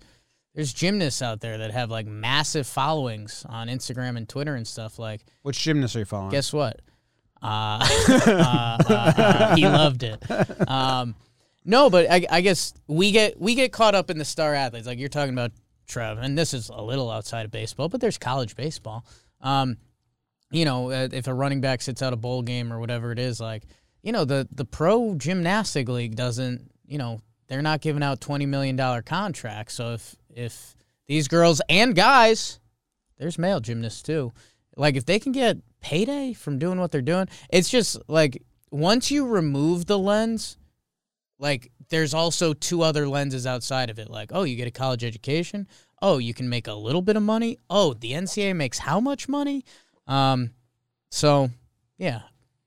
[0.55, 4.99] there's gymnasts out there that have like massive followings on Instagram and Twitter and stuff.
[4.99, 6.31] Like, which gymnasts are you following?
[6.31, 6.81] Guess what?
[7.43, 7.87] Uh,
[8.27, 10.23] uh, uh, he loved it.
[10.69, 11.15] Um,
[11.65, 14.87] no, but I, I, guess we get we get caught up in the star athletes.
[14.87, 15.53] Like you're talking about
[15.87, 19.05] Trev, and this is a little outside of baseball, but there's college baseball.
[19.41, 19.77] Um,
[20.51, 23.19] you know, uh, if a running back sits out a bowl game or whatever it
[23.19, 23.65] is, like
[24.03, 26.71] you know, the the pro gymnastic league doesn't.
[26.87, 29.75] You know, they're not giving out twenty million dollar contracts.
[29.75, 30.75] So if if
[31.07, 32.61] these girls and guys,
[33.19, 34.33] there's male gymnasts too.
[34.77, 39.11] Like if they can get payday from doing what they're doing, it's just like once
[39.11, 40.57] you remove the lens,
[41.39, 44.09] like there's also two other lenses outside of it.
[44.09, 45.69] Like, oh, you get a college education.
[46.01, 47.59] Oh, you can make a little bit of money.
[47.69, 49.65] Oh, the NCAA makes how much money?
[50.07, 50.51] Um,
[51.11, 51.51] so
[51.99, 52.23] yeah,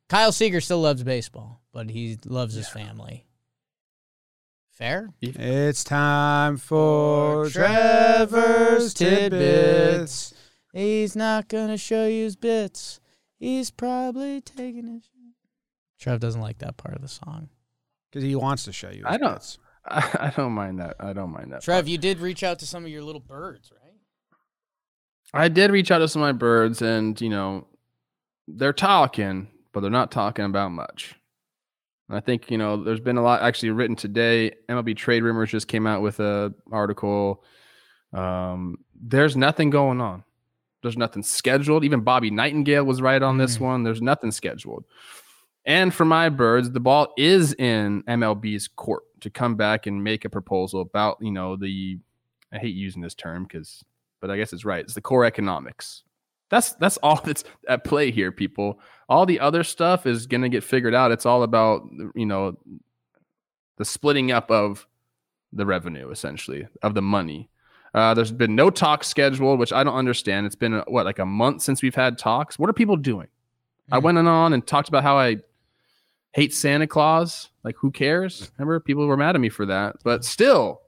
[0.08, 2.60] Kyle Seager still loves baseball, but he loves yeah.
[2.60, 3.25] his family.
[4.76, 5.10] Fair?
[5.22, 10.34] It's time for Trevor's tidbits.
[10.74, 13.00] He's not gonna show you his bits.
[13.40, 15.10] He's probably taking his.
[15.98, 17.48] Trev doesn't like that part of the song
[18.12, 19.04] because he wants to show you.
[19.06, 19.36] I don't.
[19.36, 19.60] Bits.
[19.86, 20.98] I, I, don't mind that.
[21.00, 21.62] I don't mind that.
[21.62, 21.88] Trev, part.
[21.88, 23.94] you did reach out to some of your little birds, right?
[25.34, 27.66] I did reach out to some of my birds, and you know,
[28.46, 31.16] they're talking, but they're not talking about much.
[32.10, 34.54] I think you know there's been a lot actually written today.
[34.70, 37.44] MLB Trade Rumors just came out with a article.
[38.13, 40.24] Um, there's nothing going on.
[40.82, 41.84] There's nothing scheduled.
[41.84, 43.62] Even Bobby Nightengale was right on this mm.
[43.62, 43.84] one.
[43.84, 44.86] There's nothing scheduled.
[45.65, 50.24] And for my birds, the ball is in MLB's court to come back and make
[50.24, 51.98] a proposal about you know the
[52.54, 53.84] I hate using this term because
[54.22, 54.84] but I guess it's right.
[54.84, 56.04] It's the core economics
[56.50, 58.80] that's that's all that's at play here, people.
[59.10, 61.12] All the other stuff is going to get figured out.
[61.12, 61.84] It's all about
[62.16, 62.58] you know
[63.78, 64.88] the splitting up of
[65.54, 67.50] the revenue, essentially, of the money.
[67.94, 70.46] Uh, there's been no talks scheduled, which I don't understand.
[70.46, 72.60] It's been what like a month since we've had talks.
[72.60, 73.28] What are people doing?
[73.92, 74.04] I Mm.
[74.04, 75.38] went on and talked about how I
[76.34, 77.52] hate Santa Claus.
[77.64, 78.52] Like, who cares?
[78.58, 79.96] Remember, people were mad at me for that.
[80.04, 80.82] But still,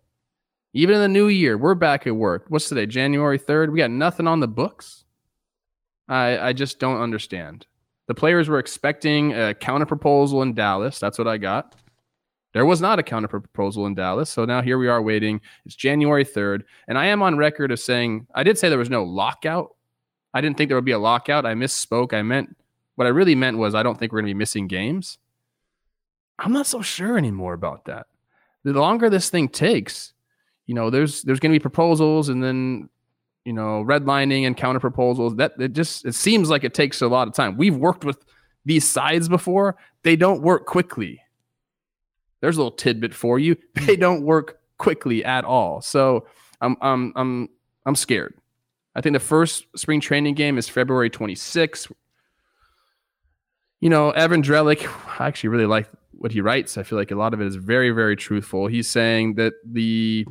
[0.74, 2.46] even in the new year, we're back at work.
[2.50, 2.86] What's today?
[2.86, 3.72] January 3rd.
[3.72, 5.06] We got nothing on the books.
[6.08, 7.66] I I just don't understand.
[8.08, 11.00] The players were expecting a counter proposal in Dallas.
[11.00, 11.76] That's what I got.
[12.54, 14.30] There was not a counter proposal in Dallas.
[14.30, 15.42] So now here we are waiting.
[15.66, 16.64] It's January 3rd.
[16.88, 19.76] And I am on record of saying, I did say there was no lockout.
[20.34, 21.46] I didn't think there would be a lockout.
[21.46, 22.14] I misspoke.
[22.14, 22.56] I meant,
[22.96, 25.18] what I really meant was, I don't think we're going to be missing games.
[26.40, 28.08] I'm not so sure anymore about that.
[28.64, 30.14] The longer this thing takes,
[30.66, 32.90] you know, there's there's going to be proposals and then,
[33.48, 35.38] you know, redlining and counter proposals.
[35.38, 37.56] That it just it seems like it takes a lot of time.
[37.56, 38.26] We've worked with
[38.66, 39.78] these sides before.
[40.04, 41.22] They don't work quickly.
[42.42, 43.56] There's a little tidbit for you.
[43.78, 43.86] Hmm.
[43.86, 45.80] They don't work quickly at all.
[45.82, 46.28] So
[46.60, 47.50] I'm I'm I'm
[47.86, 48.36] I'm scared.
[48.96, 51.90] I think the first spring training game is February 26th.
[53.80, 54.86] You know, Evan Drellich,
[55.22, 56.78] I actually really like what he writes.
[56.78, 58.68] I feel like a lot of it is very, very truthful.
[58.68, 60.26] He's saying that the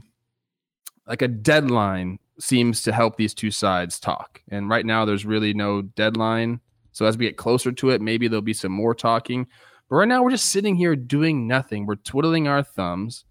[1.07, 4.42] like a deadline seems to help these two sides talk.
[4.51, 6.61] And right now there's really no deadline.
[6.92, 9.46] So as we get closer to it, maybe there'll be some more talking.
[9.88, 11.87] But right now we're just sitting here doing nothing.
[11.87, 13.25] We're twiddling our thumbs.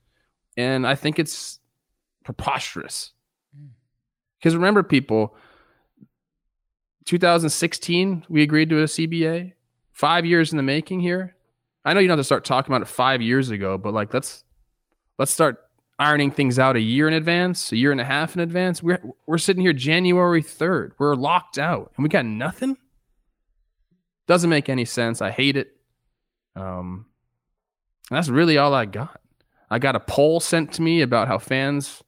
[0.58, 1.60] And I think it's
[2.24, 3.12] preposterous.
[4.39, 5.36] Because remember, people,
[7.06, 9.54] 2016, we agreed to a CBA.
[9.91, 11.36] Five years in the making here.
[11.86, 14.13] I know you don't have to start talking about it five years ago, but like
[14.13, 14.44] let's
[15.18, 15.64] let's start
[15.98, 18.84] ironing things out a year in advance, a year and a half in advance.
[18.84, 20.92] We're we're sitting here January 3rd.
[20.98, 22.78] We're locked out and we got nothing.
[24.28, 25.22] Doesn't make any sense.
[25.22, 25.76] I hate it.
[26.56, 27.06] Um
[28.10, 29.22] that's really all I got.
[29.70, 32.04] I got a poll sent to me about how fans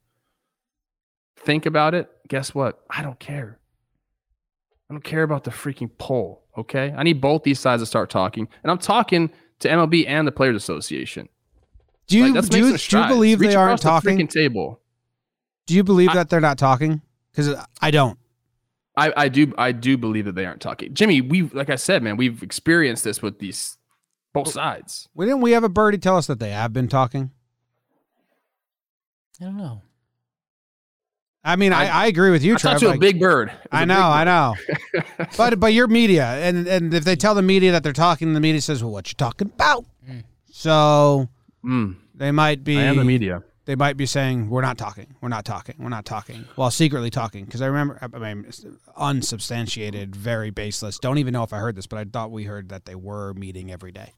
[1.37, 2.09] think about it.
[2.27, 2.83] Guess what?
[2.89, 3.59] I don't care.
[4.89, 6.43] I don't care about the freaking poll.
[6.57, 6.93] Okay.
[6.95, 8.47] I need both these sides to start talking.
[8.63, 11.29] And I'm talking to MLB and the Players Association.
[12.07, 14.27] Do you Like, do you, do you believe Reach they aren't across the talking?
[14.27, 14.79] freaking table.
[15.65, 17.01] Do you believe I- that they're not talking?
[17.31, 18.17] Because I don't.
[18.95, 20.91] I, I do I do believe that they aren't talking.
[20.95, 23.77] Jimmy, we like I said, man, we've experienced this with these
[24.33, 25.07] both sides.
[25.13, 27.29] Well, didn't we have a birdie tell us that they have been talking?
[29.39, 29.81] I don't know.
[31.43, 32.73] I mean, I, I- I agree with you, I Trev.
[32.73, 33.49] thought you a big bird.
[33.49, 34.55] It was I a know, big I know.
[35.37, 38.39] but but you're media, and and if they tell the media that they're talking, the
[38.39, 40.23] media says, "Well, what you talking about?" Mm.
[40.51, 41.29] So
[41.67, 43.43] Mm, they might be I am the media.
[43.65, 45.15] they might be saying, "We're not talking.
[45.19, 45.75] We're not talking.
[45.79, 47.45] We're not talking," while secretly talking.
[47.45, 48.49] Because I remember, I mean,
[48.95, 50.97] unsubstantiated, very baseless.
[50.99, 53.33] Don't even know if I heard this, but I thought we heard that they were
[53.33, 54.13] meeting every day.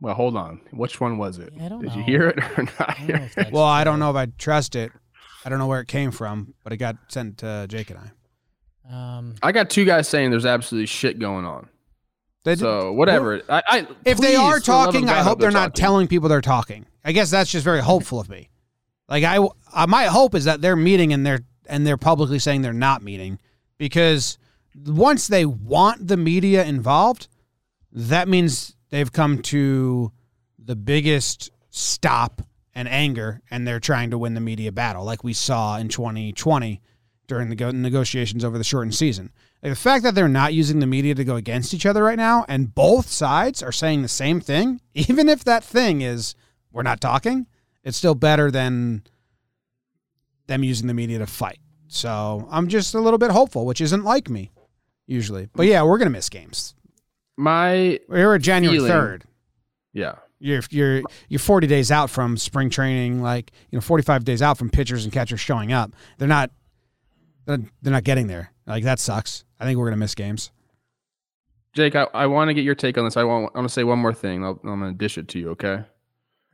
[0.00, 0.60] Well, hold on.
[0.72, 1.52] Which one was it?
[1.56, 2.90] Yeah, I don't Did you hear it or not?
[2.90, 4.92] I don't know if that's Well, I don't know if I trust it.
[5.44, 9.16] I don't know where it came from, but it got sent to Jake and I.
[9.18, 11.68] Um, I got two guys saying there's absolutely shit going on.
[12.44, 13.42] They, So whatever.
[13.48, 16.86] I, I if they are talking, I hope they're not telling people they're talking.
[17.04, 18.50] I guess that's just very hopeful of me.
[19.08, 22.62] Like I, I my hope is that they're meeting and they're and they're publicly saying
[22.62, 23.38] they're not meeting
[23.78, 24.38] because
[24.86, 27.28] once they want the media involved,
[27.92, 30.12] that means they've come to
[30.58, 32.42] the biggest stop
[32.74, 36.80] and anger, and they're trying to win the media battle, like we saw in 2020
[37.28, 39.30] during the go- negotiations over the shortened season.
[39.64, 42.18] Like the fact that they're not using the media to go against each other right
[42.18, 46.34] now, and both sides are saying the same thing, even if that thing is
[46.70, 47.46] we're not talking,
[47.82, 49.04] it's still better than
[50.48, 51.60] them using the media to fight.
[51.88, 54.50] So I'm just a little bit hopeful, which isn't like me
[55.06, 55.48] usually.
[55.54, 56.74] But yeah, we're gonna miss games.
[57.38, 59.24] My We're at January third.
[59.94, 60.16] yeah.
[60.40, 64.58] You're you're you're 40 days out from spring training, like you know, 45 days out
[64.58, 65.92] from pitchers and catchers showing up.
[66.18, 66.50] They're not
[67.46, 68.52] they're not getting there.
[68.66, 69.44] Like that sucks.
[69.58, 70.50] I think we're gonna miss games.
[71.74, 73.16] Jake, I, I want to get your take on this.
[73.16, 74.44] I want, I want to say one more thing.
[74.44, 75.82] I'll, I'm going to dish it to you, okay?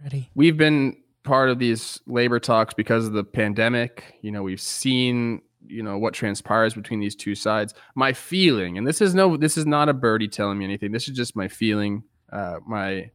[0.02, 0.30] ready?
[0.34, 4.14] We've been part of these labor talks because of the pandemic.
[4.22, 7.74] You know, we've seen, you know, what transpires between these two sides.
[7.94, 10.92] My feeling, and this is no, this is not a birdie telling me anything.
[10.92, 12.04] This is just my feeling.
[12.32, 13.10] Uh, my,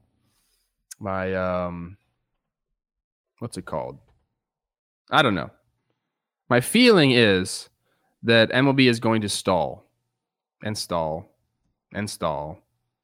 [0.99, 1.97] my, um,
[3.39, 3.97] what's it called?
[5.09, 5.49] I don't know.
[6.49, 7.69] My feeling is
[8.25, 9.85] that MLB is going to stall
[10.63, 11.29] and stall
[11.93, 12.59] and stall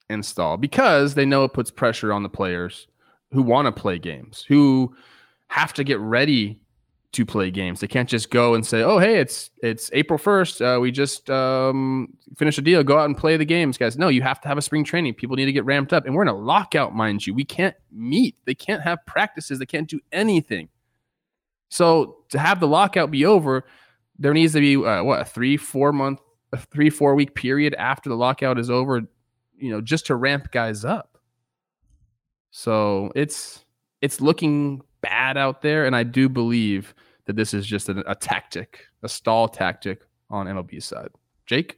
[0.09, 2.87] and stall because they know it puts pressure on the players
[3.31, 4.93] who want to play games, who
[5.47, 6.59] have to get ready
[7.13, 7.81] to play games.
[7.81, 10.61] They can't just go and say, "Oh, hey, it's it's April first.
[10.61, 12.83] Uh, we just um, finished a deal.
[12.83, 15.13] Go out and play the games, guys." No, you have to have a spring training.
[15.15, 17.33] People need to get ramped up, and we're in a lockout, mind you.
[17.33, 18.35] We can't meet.
[18.45, 19.59] They can't have practices.
[19.59, 20.69] They can't do anything.
[21.69, 23.65] So to have the lockout be over,
[24.21, 26.19] there needs to be uh, what a three, four month,
[26.53, 29.01] a three, four week period after the lockout is over
[29.61, 31.19] you know, just to ramp guys up.
[32.49, 33.63] So it's
[34.01, 36.93] it's looking bad out there, and I do believe
[37.25, 41.09] that this is just a, a tactic, a stall tactic on MLB's side.
[41.45, 41.77] Jake,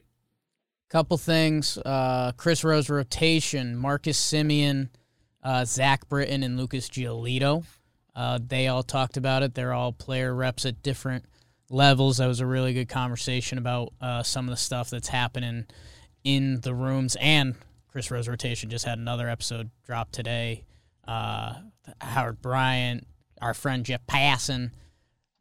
[0.89, 1.77] Couple things.
[1.79, 4.89] Uh, Chris Rose rotation, Marcus Semien,
[5.43, 7.65] uh, Zack Britton, and Lucas Giolito.
[8.15, 9.55] Uh, they all talked about it.
[9.55, 11.25] They're all player reps at different
[11.69, 12.17] levels.
[12.17, 15.65] That was a really good conversation about uh, some of the stuff that's happening
[16.23, 17.15] in the rooms.
[17.19, 17.55] And
[17.87, 20.65] Chris Rose rotation just had another episode drop today.
[21.07, 21.55] Uh,
[22.01, 23.05] Howard Bryant,
[23.41, 24.71] our friend Jeff Passan,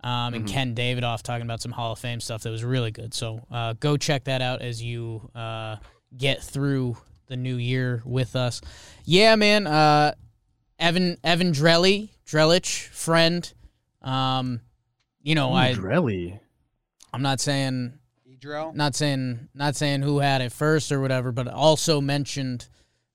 [0.05, 3.15] um, and Ken Davidoff talking about some Hall of Fame stuff that was really good.
[3.15, 5.77] So uh, go check that out as you uh,
[6.17, 6.97] get through
[7.29, 8.61] the new year with us.
[9.05, 9.67] Yeah, man.
[9.67, 10.15] Uh,
[10.79, 13.51] Evan Evan Drelly, Drellich, friend.
[14.03, 14.61] Um,
[15.23, 16.39] you know, I Drelly.
[17.13, 18.75] I'm not saying Edro.
[18.75, 22.69] not saying not saying who had it first or whatever, but also mentioned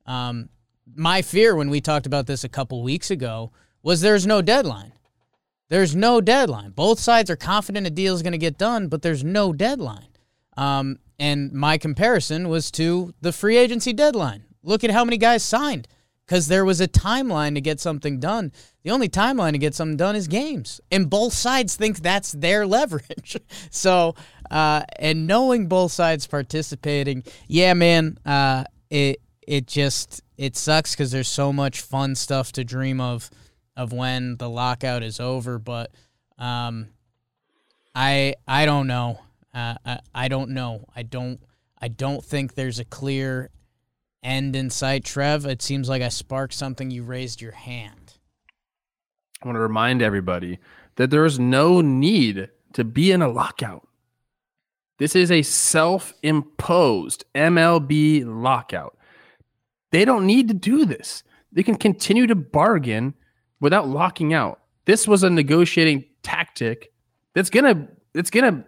[0.06, 0.50] um,
[0.96, 3.52] my fear when we talked about this a couple weeks ago
[3.84, 4.94] was there's no deadline.
[5.70, 6.72] There's no deadline.
[6.72, 10.08] Both sides are confident a deal is going to get done, but there's no deadline.
[10.56, 14.46] Um, and my comparison was to the free agency deadline.
[14.64, 15.88] Look at how many guys signed
[16.28, 18.52] because there was a timeline to get something done.
[18.84, 22.68] The only timeline to get something done is games, and both sides think that's their
[22.78, 23.38] leverage.
[23.70, 24.16] so,
[24.52, 31.12] uh, and knowing both sides participating, yeah, man, uh, it it just it sucks because
[31.12, 33.30] there's so much fun stuff to dream of
[33.76, 35.92] of when the lockout is over, but
[36.38, 36.88] um,
[37.96, 39.22] I I don't know.
[39.54, 40.86] Uh, I, I don't know.
[40.96, 41.40] I don't
[41.80, 43.50] I don't think there's a clear
[44.28, 45.06] end in sight.
[45.06, 46.92] Trev, it seems like I sparked something.
[46.92, 48.16] You raised your hand.
[49.42, 50.60] I want to remind everybody
[50.98, 53.88] that there is no need to be in a lockout.
[55.00, 58.98] This is a self imposed MLB lockout.
[59.92, 61.24] They don't need to do this.
[61.52, 63.14] They can continue to bargain
[63.60, 64.60] without locking out.
[64.86, 66.92] This was a negotiating tactic
[67.34, 68.66] that's going to it's going to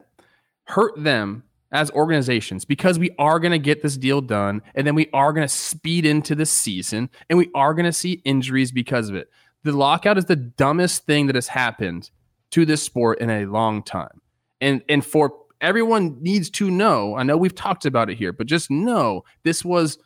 [0.65, 4.95] hurt them as organizations because we are going to get this deal done and then
[4.95, 8.71] we are going to speed into the season and we are going to see injuries
[8.71, 9.29] because of it.
[9.63, 12.10] The lockout is the dumbest thing that has happened
[12.51, 14.21] to this sport in a long time.
[14.62, 18.47] And and for everyone needs to know, I know we've talked about it here, but
[18.47, 19.99] just know this was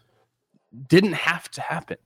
[0.88, 1.97] didn't have to happen.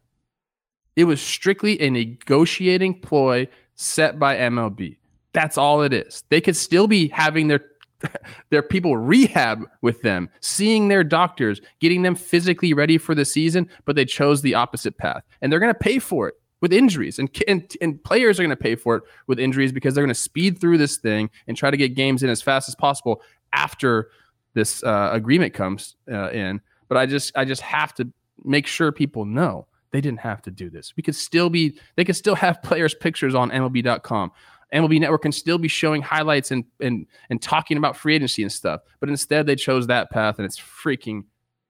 [0.95, 4.97] It was strictly a negotiating ploy set by MLB.
[5.33, 6.23] That's all it is.
[6.29, 7.61] They could still be having their
[8.49, 13.69] their people rehab with them, seeing their doctors, getting them physically ready for the season,
[13.85, 15.23] but they chose the opposite path.
[15.41, 17.19] And they're going to pay for it with injuries.
[17.19, 20.13] And, and, and players are going to pay for it with injuries because they're going
[20.13, 23.21] to speed through this thing and try to get games in as fast as possible
[23.53, 24.09] after
[24.53, 26.61] this uh, agreement comes uh, in.
[26.87, 28.11] But I just I just have to
[28.43, 30.93] make sure people know they didn't have to do this.
[30.95, 34.31] We could still be they could still have players' pictures on MLB.com.
[34.73, 38.51] MLB Network can still be showing highlights and and and talking about free agency and
[38.51, 38.81] stuff.
[38.99, 41.23] But instead, they chose that path, and it's freaking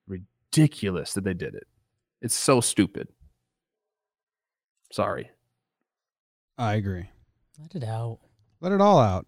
[0.07, 1.67] ridiculous that they did it.
[2.21, 3.07] It's so stupid.
[4.91, 5.29] Sorry.
[6.57, 7.09] I agree.
[7.59, 8.19] Let it out.
[8.61, 9.27] Let it all out.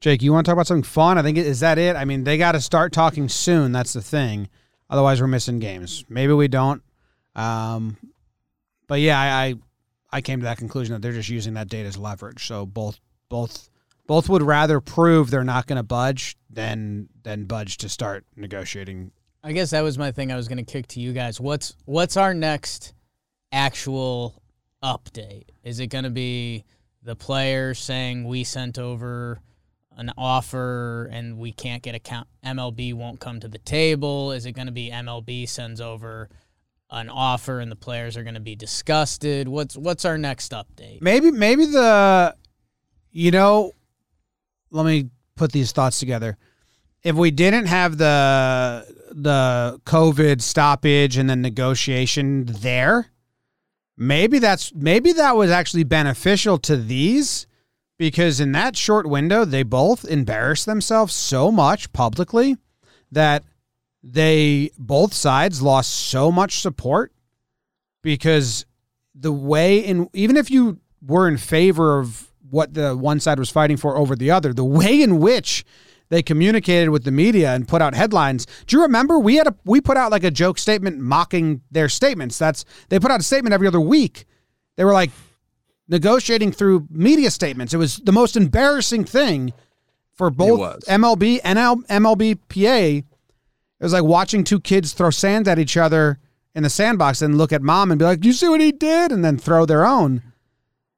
[0.00, 1.18] Jake, you want to talk about something fun?
[1.18, 1.96] I think is that it.
[1.96, 3.72] I mean, they got to start talking soon.
[3.72, 4.48] That's the thing.
[4.88, 6.04] Otherwise, we're missing games.
[6.08, 6.82] Maybe we don't.
[7.34, 7.96] Um,
[8.86, 9.54] but yeah, I, I
[10.12, 12.46] I came to that conclusion that they're just using that data as leverage.
[12.46, 13.70] So both both
[14.06, 19.12] both would rather prove they're not going to budge than than budge to start negotiating.
[19.42, 21.40] I guess that was my thing I was going to kick to you guys.
[21.40, 22.92] What's what's our next
[23.52, 24.42] actual
[24.82, 25.44] update?
[25.62, 26.64] Is it going to be
[27.02, 29.40] the player saying we sent over
[29.96, 34.32] an offer and we can't get a count MLB won't come to the table?
[34.32, 36.28] Is it going to be MLB sends over
[36.90, 39.48] an offer and the players are going to be disgusted?
[39.48, 41.00] What's what's our next update?
[41.00, 42.34] Maybe maybe the
[43.10, 43.72] you know
[44.70, 46.36] let me put these thoughts together.
[47.02, 53.10] If we didn't have the the COVID stoppage and the negotiation there,
[53.96, 57.46] maybe that's maybe that was actually beneficial to these
[57.98, 62.56] because in that short window they both embarrassed themselves so much publicly
[63.12, 63.44] that
[64.02, 67.12] they both sides lost so much support
[68.02, 68.64] because
[69.14, 73.50] the way in even if you were in favor of what the one side was
[73.50, 75.64] fighting for over the other, the way in which
[76.08, 78.46] they communicated with the media and put out headlines.
[78.66, 81.88] Do you remember we had a we put out like a joke statement mocking their
[81.88, 82.38] statements?
[82.38, 84.26] That's they put out a statement every other week.
[84.76, 85.10] They were like
[85.88, 87.74] negotiating through media statements.
[87.74, 89.52] It was the most embarrassing thing
[90.12, 90.58] for both.
[90.86, 93.04] MLB and MLBPA
[93.80, 96.18] It was like watching two kids throw sand at each other
[96.54, 99.10] in the sandbox and look at mom and be like, "You see what he did?"
[99.10, 100.22] and then throw their own.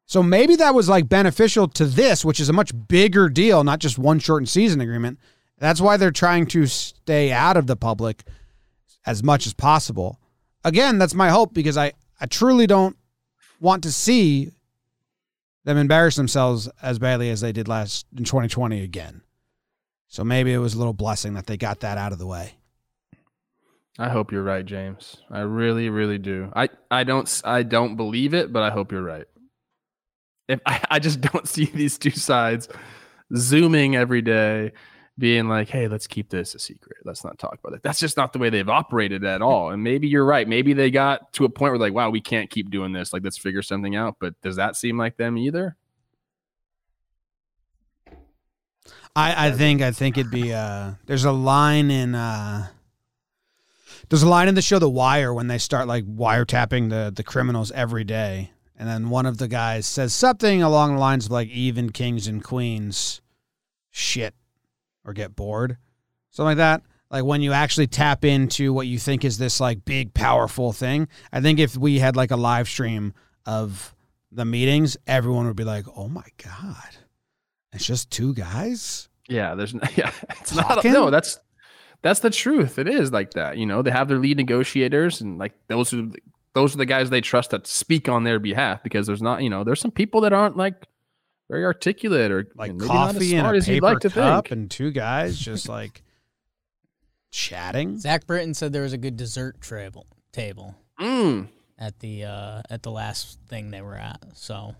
[0.07, 3.78] So maybe that was like beneficial to this, which is a much bigger deal, not
[3.78, 5.18] just one shortened season agreement.
[5.59, 8.24] That's why they're trying to stay out of the public
[9.07, 10.18] as much as possible.
[10.64, 12.97] Again, that's my hope because I, I truly don't
[13.61, 14.51] want to see
[15.64, 19.22] them embarrass themselves as badly as they did last in 2020 again.
[20.09, 22.55] So maybe it was a little blessing that they got that out of the way.
[23.99, 25.18] I hope you're right, James.
[25.30, 26.51] I really, really do.
[26.57, 29.26] I, I don't s- I don't believe it, but I hope you're right.
[30.49, 32.68] If I, I just don't see these two sides
[33.36, 34.72] zooming every day,
[35.18, 36.97] being like, "Hey, let's keep this a secret.
[37.05, 39.70] Let's not talk about it." That's just not the way they've operated at all.
[39.70, 40.49] And maybe you're right.
[40.49, 43.12] Maybe they got to a point where like, "Wow, we can't keep doing this.
[43.12, 45.76] Like, let's figure something out." But does that seem like them either?
[49.14, 52.68] I, I think I think it'd be uh there's a line in uh
[54.12, 57.22] there's a line in the show The Wire when they start like wiretapping the the
[57.22, 58.50] criminals every day.
[58.76, 62.26] And then one of the guys says something along the lines of like even kings
[62.26, 63.22] and queens
[63.90, 64.34] shit
[65.02, 65.78] or get bored.
[66.30, 66.82] Something like that.
[67.10, 71.08] Like when you actually tap into what you think is this like big powerful thing.
[71.32, 73.14] I think if we had like a live stream
[73.46, 73.94] of
[74.30, 76.96] the meetings, everyone would be like, "Oh my god.
[77.72, 81.40] It's just two guys?" Yeah, there's n- yeah, it's not no, that's
[82.03, 82.78] that's the truth.
[82.78, 83.57] It is like that.
[83.59, 86.03] You know, they have their lead negotiators and like those are
[86.55, 89.48] those are the guys they trust that speak on their behalf because there's not, you
[89.50, 90.86] know, there's some people that aren't like
[91.48, 94.44] very articulate or like maybe not as coffee and a you'd paper like to cup
[94.44, 94.53] think.
[94.53, 96.03] and two guys just like
[97.30, 97.98] chatting.
[97.98, 101.48] Zack Britton said there was a good dessert table table Mm,
[101.78, 104.22] at the uh, at the last thing they were at.
[104.34, 104.74] So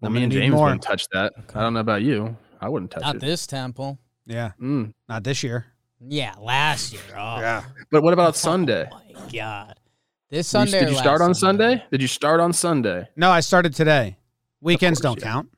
[0.00, 0.64] well, me and James more.
[0.64, 1.32] wouldn't touch that.
[1.54, 2.36] I don't know about you.
[2.60, 3.20] I wouldn't touch not it.
[3.20, 3.98] this temple.
[4.26, 4.94] Yeah, Mm.
[5.08, 5.66] not this year.
[6.00, 7.02] Yeah, last year.
[7.16, 8.88] Oh, But what about Sunday?
[8.92, 9.78] Oh my god.
[10.30, 10.80] This Were you- Sunday.
[10.86, 11.84] Did you start on Sunday?
[11.90, 13.08] Did you start on Sunday?
[13.16, 14.16] No, I started today.
[14.60, 15.32] Weekends course, don't yeah.
[15.32, 15.50] count.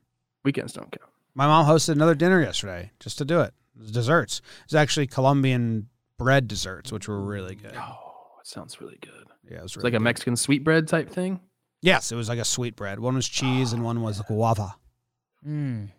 [0.43, 1.09] Weekends don't count.
[1.33, 3.53] My mom hosted another dinner yesterday just to do it.
[3.75, 4.41] It was desserts.
[4.65, 5.87] It's actually Colombian
[6.17, 7.75] bread desserts, which were really good.
[7.75, 9.11] Oh, it sounds really good.
[9.49, 10.03] Yeah, it was It's really like a good.
[10.03, 11.39] Mexican sweetbread type thing.
[11.81, 12.99] Yes, it was like a sweet bread.
[12.99, 14.75] One was cheese and one was guava.
[15.47, 15.89] Mm.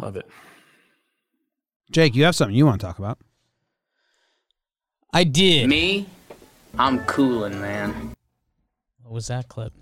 [0.00, 0.28] Love it.
[1.90, 3.18] Jake, you have something you want to talk about?
[5.12, 5.68] I did.
[5.68, 6.06] Me,
[6.78, 8.14] I'm coolin', man.
[9.02, 9.72] What was that clip?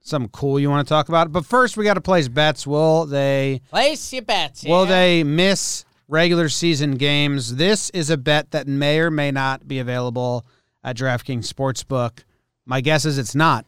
[0.00, 1.32] Something cool you want to talk about?
[1.32, 2.66] But first, we got to place bets.
[2.66, 4.62] Will they Place your bets.
[4.62, 4.90] Will yeah?
[4.90, 7.56] they miss regular season games?
[7.56, 10.46] This is a bet that may or may not be available
[10.84, 12.22] at DraftKings Sportsbook.
[12.64, 13.66] My guess is it's not,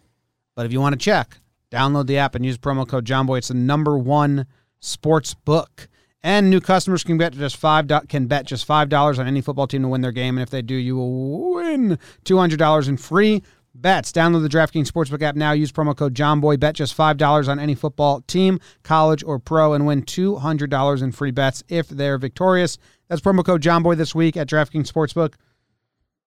[0.55, 1.39] but if you want to check,
[1.73, 3.39] download the app and use promo code JohnBoy.
[3.39, 4.47] It's the number one
[4.79, 5.89] sports book.
[6.23, 9.69] And new customers can bet just five can bet just five dollars on any football
[9.69, 12.89] team to win their game, and if they do, you will win two hundred dollars
[12.89, 13.43] in free
[13.73, 14.11] bets.
[14.11, 15.53] Download the DraftKings Sportsbook app now.
[15.53, 16.59] Use promo code JohnBoy.
[16.59, 20.71] Bet just five dollars on any football team, college or pro, and win two hundred
[20.71, 22.79] dollars in free bets if they're victorious.
[23.09, 25.35] That's promo code JohnBoy this week at DraftKings Sportsbook.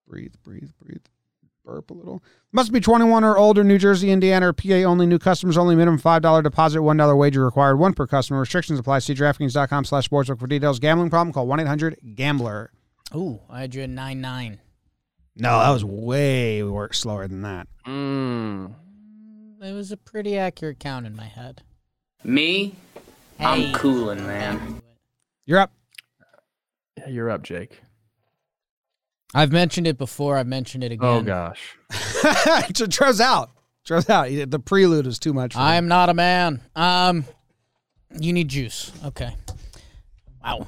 [0.08, 1.06] Breathe, breathe, breathe.
[1.64, 2.24] Burp a little.
[2.51, 3.64] Must be 21 or older.
[3.64, 5.05] New Jersey, Indiana, or PA only.
[5.05, 5.76] New customers only.
[5.76, 6.80] Minimum $5 deposit.
[6.80, 7.76] $1 wager required.
[7.78, 8.39] One per customer.
[8.39, 8.99] Restrictions apply.
[8.99, 10.80] See DraftKings.com slash sportsbook for details.
[10.80, 11.34] Gambling problem?
[11.34, 12.72] Call 1-800-GAMBLER.
[13.16, 14.59] Ooh, I had you at nine nine.
[15.36, 17.68] No, that was way worse, slower than that.
[17.86, 18.74] Mm.
[19.62, 21.62] It was a pretty accurate count in my head.
[22.24, 22.76] Me,
[23.38, 23.45] Hey.
[23.70, 24.82] I'm coolin', man.
[25.45, 25.72] You're up.
[26.97, 27.82] Yeah, you're up, Jake.
[29.34, 30.38] I've mentioned it before.
[30.38, 31.07] I've mentioned it again.
[31.09, 31.77] Oh gosh.
[32.89, 33.51] Trev's out.
[33.86, 34.27] Trev's out.
[34.49, 35.55] The prelude is too much.
[35.55, 36.61] I'm not a man.
[36.75, 37.25] Um,
[38.19, 38.91] you need juice.
[39.05, 39.34] Okay.
[40.43, 40.67] Wow.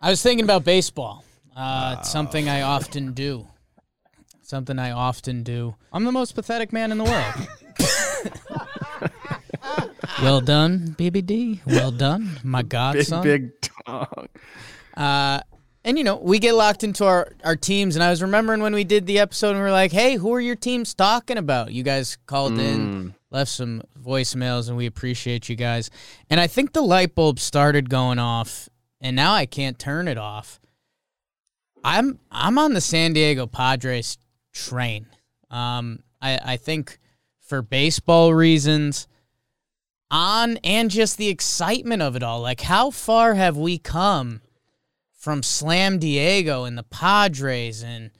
[0.00, 1.24] I was thinking about baseball.
[1.56, 3.46] Uh, it's something I often do.
[4.42, 5.74] Something I often do.
[5.92, 7.34] I'm the most pathetic man in the world.
[10.22, 11.60] well done, BBD.
[11.66, 13.22] Well done, my Big godson.
[13.22, 13.50] big
[13.86, 14.28] dog.
[14.96, 15.40] Uh,
[15.88, 17.96] and you know, we get locked into our, our teams.
[17.96, 20.34] And I was remembering when we did the episode and we were like, hey, who
[20.34, 21.72] are your teams talking about?
[21.72, 25.88] You guys called in, left some voicemails, and we appreciate you guys.
[26.28, 28.68] And I think the light bulb started going off,
[29.00, 30.60] and now I can't turn it off.
[31.82, 34.18] I'm I'm on the San Diego Padres
[34.52, 35.06] train.
[35.50, 36.98] Um, I, I think
[37.40, 39.08] for baseball reasons,
[40.10, 42.42] on and just the excitement of it all.
[42.42, 44.42] Like, how far have we come
[45.28, 48.10] from Slam Diego and the Padres and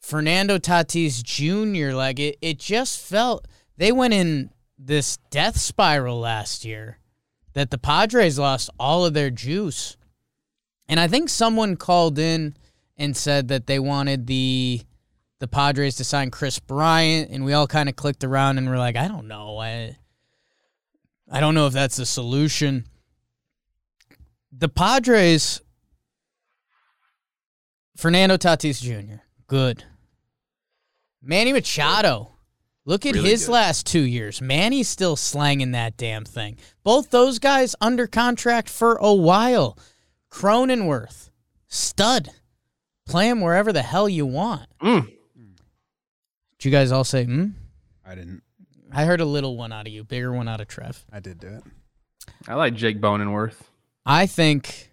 [0.00, 1.94] Fernando Tatis Jr.?
[1.94, 3.46] Like, it, it just felt
[3.76, 6.98] they went in this death spiral last year
[7.52, 9.96] that the Padres lost all of their juice.
[10.88, 12.56] And I think someone called in
[12.96, 14.82] and said that they wanted the
[15.38, 18.76] the Padres to sign Kris Bryant, and we all kind of clicked around and we're
[18.76, 19.96] like, I don't know, I
[21.30, 22.86] I don't know if that's the solution.
[24.50, 25.60] The Padres,
[27.96, 29.16] Fernando Tatis Jr.
[29.46, 29.84] Good.
[31.22, 32.32] Manny Machado.
[32.86, 33.52] Look at Really his good.
[33.52, 34.40] last two years.
[34.40, 36.56] Manny's still slanging that damn thing.
[36.82, 39.78] Both those guys under contract for a while.
[40.30, 41.30] Cronenworth,
[41.68, 42.30] stud.
[43.06, 44.66] Play him wherever the hell you want.
[44.82, 45.06] Mm.
[46.58, 47.48] Did you guys all say, hmm?
[48.04, 48.42] I didn't.
[48.92, 51.04] I heard a little one out of you, bigger one out of Trev.
[51.12, 51.62] I did do it.
[52.48, 53.54] I like Jake Bonenworth.
[54.06, 54.89] I think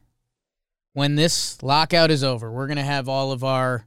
[0.97, 3.85] when this lockout is over, we're gonna have all of our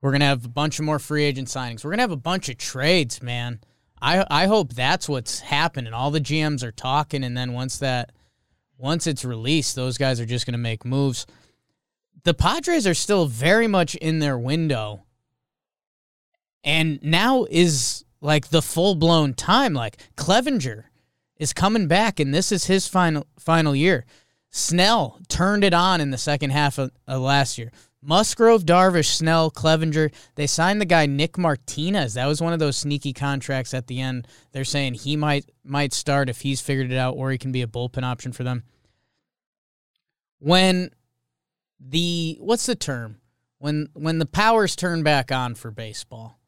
[0.00, 1.82] we're gonna have a bunch of more free agent signings.
[1.82, 3.58] We're gonna have a bunch of trades, man.
[4.00, 5.92] I I hope that's what's happening.
[5.92, 8.12] All the GMs are talking, and then once that
[8.78, 11.26] once it's released, those guys are just gonna make moves.
[12.22, 15.06] The Padres are still very much in their window.
[16.62, 19.74] And now is like the full blown time.
[19.74, 20.84] Like Clevinger
[21.36, 24.04] is coming back, and this is his final final year.
[24.56, 27.70] Snell turned it on in the second half of, of last year.
[28.00, 30.12] Musgrove, Darvish, Snell, Clevinger.
[30.34, 32.14] They signed the guy Nick Martinez.
[32.14, 34.26] That was one of those sneaky contracts at the end.
[34.52, 37.60] They're saying he might might start if he's figured it out, or he can be
[37.60, 38.62] a bullpen option for them.
[40.38, 40.90] When
[41.78, 43.20] the what's the term?
[43.58, 46.38] When when the powers turn back on for baseball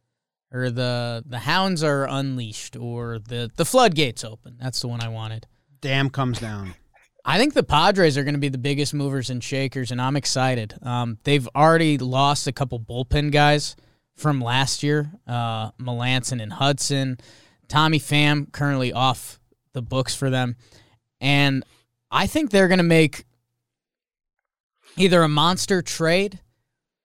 [0.51, 4.57] or the the hounds are unleashed or the the floodgates open.
[4.59, 5.47] That's the one I wanted.
[5.83, 6.75] Dam comes down.
[7.29, 10.17] I think the Padres are going to be the biggest movers and shakers, and I'm
[10.17, 10.75] excited.
[10.83, 13.77] Um, they've already lost a couple bullpen guys
[14.17, 17.19] from last year, uh, Melancon and Hudson.
[17.69, 19.39] Tommy Pham currently off
[19.75, 20.57] the books for them,
[21.21, 21.67] and
[22.11, 23.27] I think they're going to make
[24.97, 26.41] either a monster trade,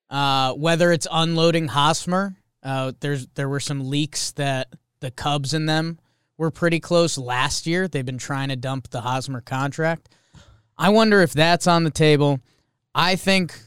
[0.09, 2.38] uh, whether it's unloading Hosmer.
[2.63, 4.69] Uh, there's there were some leaks that
[5.01, 5.99] the Cubs and them
[6.44, 7.88] were pretty close last year.
[7.88, 10.10] They've been trying to dump the Hosmer contract.
[10.78, 12.41] I wonder if that's on the table.
[12.94, 13.58] I think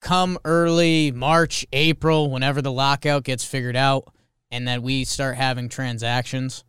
[0.00, 4.12] come early March, April, whenever the lockout gets figured out
[4.50, 6.64] and that we start having transactions,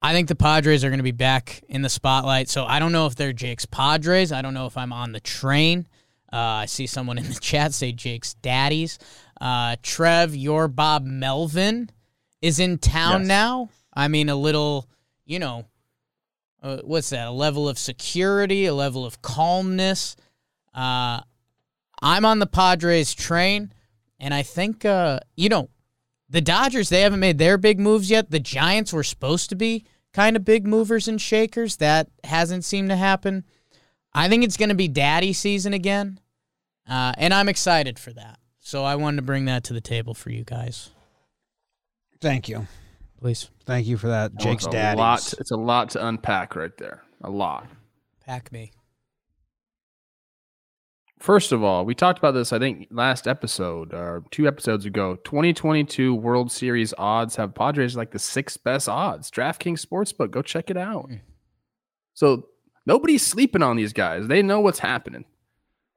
[0.00, 2.48] I think the Padres are going to be back in the spotlight.
[2.48, 4.32] So I don't know if they're Jake's Padres.
[4.32, 5.86] I don't know if I'm on the train.
[6.32, 8.98] Uh, I see someone in the chat say Jake's daddies.
[9.38, 11.90] Uh, Trev, your Bob Melvin
[12.40, 13.28] is in town Yes.
[13.28, 13.70] now.
[13.92, 14.88] I mean, a little,
[15.24, 15.64] you know,
[16.62, 17.26] uh, what's that?
[17.28, 20.16] A level of security, a level of calmness.
[20.74, 21.20] Uh,
[22.00, 23.72] I'm on the Padres train,
[24.20, 25.68] and I think, uh, you know,
[26.28, 28.30] the Dodgers, they haven't made their big moves yet.
[28.30, 31.76] The Giants were supposed to be kind of big movers and shakers.
[31.76, 33.44] That hasn't seemed to happen.
[34.12, 36.20] I think it's going to be daddy season again,
[36.88, 38.38] uh, and I'm excited for that.
[38.60, 40.90] So I wanted to bring that to the table for you guys.
[42.20, 42.66] Thank you.
[43.20, 44.98] Please Thank you for that, Jake's it's a dad.
[44.98, 45.34] lot.
[45.38, 47.02] It's a lot to unpack right there.
[47.22, 47.66] A lot.
[48.24, 48.72] pack me.
[51.18, 55.16] First of all, we talked about this, I think, last episode or two episodes ago.
[55.24, 59.28] 2022 World Series odds have Padres like the sixth best odds.
[59.30, 61.10] DraftKings Sportsbook, go check it out.
[61.10, 61.20] Mm.
[62.14, 62.46] So
[62.86, 64.28] nobody's sleeping on these guys.
[64.28, 65.24] They know what's happening.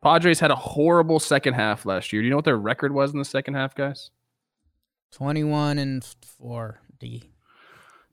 [0.03, 2.23] Padres had a horrible second half last year.
[2.23, 4.09] Do you know what their record was in the second half, guys?
[5.11, 6.03] 21 and
[6.37, 7.23] 4 D.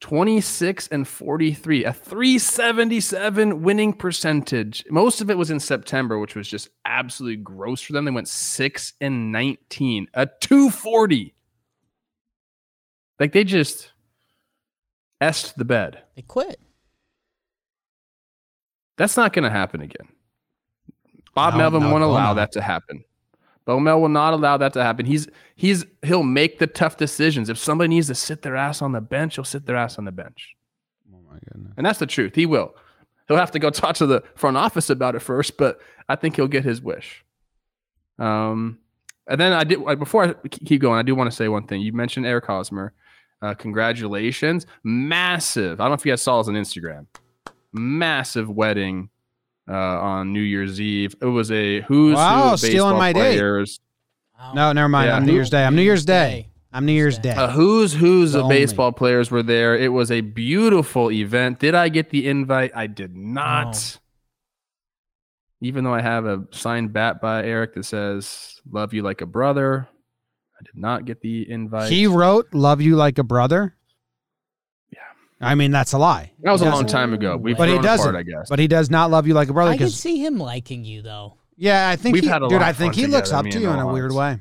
[0.00, 4.84] 26 and 43, a 377 winning percentage.
[4.88, 8.04] Most of it was in September, which was just absolutely gross for them.
[8.04, 11.34] They went 6 and 19, a 240.
[13.18, 13.90] Like they just
[15.20, 16.00] est the bed.
[16.14, 16.60] They quit.
[18.96, 20.08] That's not going to happen again.
[21.34, 22.34] Bob No, Melvin no, won't allow not.
[22.34, 23.02] that to happen.
[23.68, 25.04] Bo Mel will not allow that to happen.
[25.04, 27.50] He's he's he'll make the tough decisions.
[27.50, 30.06] If somebody needs to sit their ass on the bench, he'll sit their ass on
[30.06, 30.56] the bench.
[31.12, 31.74] Oh my goodness.
[31.76, 32.34] And that's the truth.
[32.34, 32.74] He will.
[33.26, 36.36] He'll have to go talk to the front office about it first, but I think
[36.36, 37.22] he'll get his wish.
[38.18, 38.78] Um,
[39.26, 40.98] and then I did before I keep going.
[40.98, 41.82] I do want to say one thing.
[41.82, 42.94] You mentioned Eric Hosmer.
[43.42, 45.78] Uh, congratulations, massive.
[45.78, 47.04] I don't know if you guys saw this on Instagram.
[47.74, 49.10] Massive wedding
[49.68, 51.14] uh, on New Year's Eve.
[51.20, 53.20] It was a who's Wow, who of stealing baseball my date.
[53.36, 53.80] players.
[54.38, 54.52] Wow.
[54.54, 55.08] No, never mind.
[55.08, 55.16] Yeah.
[55.16, 55.64] I'm New Year's Day.
[55.64, 56.48] I'm New Year's Day.
[56.72, 57.34] I'm New Year's Day.
[57.36, 58.56] A who's who's The of only.
[58.58, 59.76] baseball players were there.
[59.76, 61.58] It was a beautiful event.
[61.60, 62.72] Did I get the invite?
[62.74, 63.98] I did not.
[65.60, 69.26] Even though I have a signed bat by Eric that says "Love you like a
[69.26, 69.88] brother,"
[70.60, 71.90] I did not get the invite.
[71.90, 73.74] He wrote "Love You Like a Brother."
[75.40, 76.32] I mean, that's a lie.
[76.42, 77.36] That was a long time ago.
[77.36, 78.08] We've But he doesn't.
[78.08, 78.48] apart, I guess.
[78.48, 79.70] But he does not love you like a brother.
[79.70, 81.36] I could Because see him liking you though.
[81.56, 82.54] yeah, I think We've he, had a dude.
[82.58, 83.82] lot I of think fun he looks together, up me to and you in a
[83.84, 83.92] Noah.
[83.92, 84.38] weird way.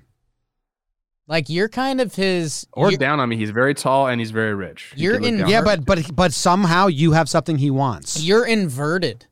[1.27, 2.65] Like you're kind of his.
[2.73, 3.35] or you're, down on me.
[3.37, 4.93] He's very tall and he's very rich.
[4.95, 7.57] He You're could look in- down Yeah, on but but but somehow you have something
[7.57, 8.23] he wants.
[8.23, 9.25] you're inverted.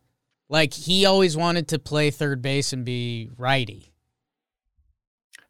[0.50, 3.94] Like he always wanted to play third base and be righty.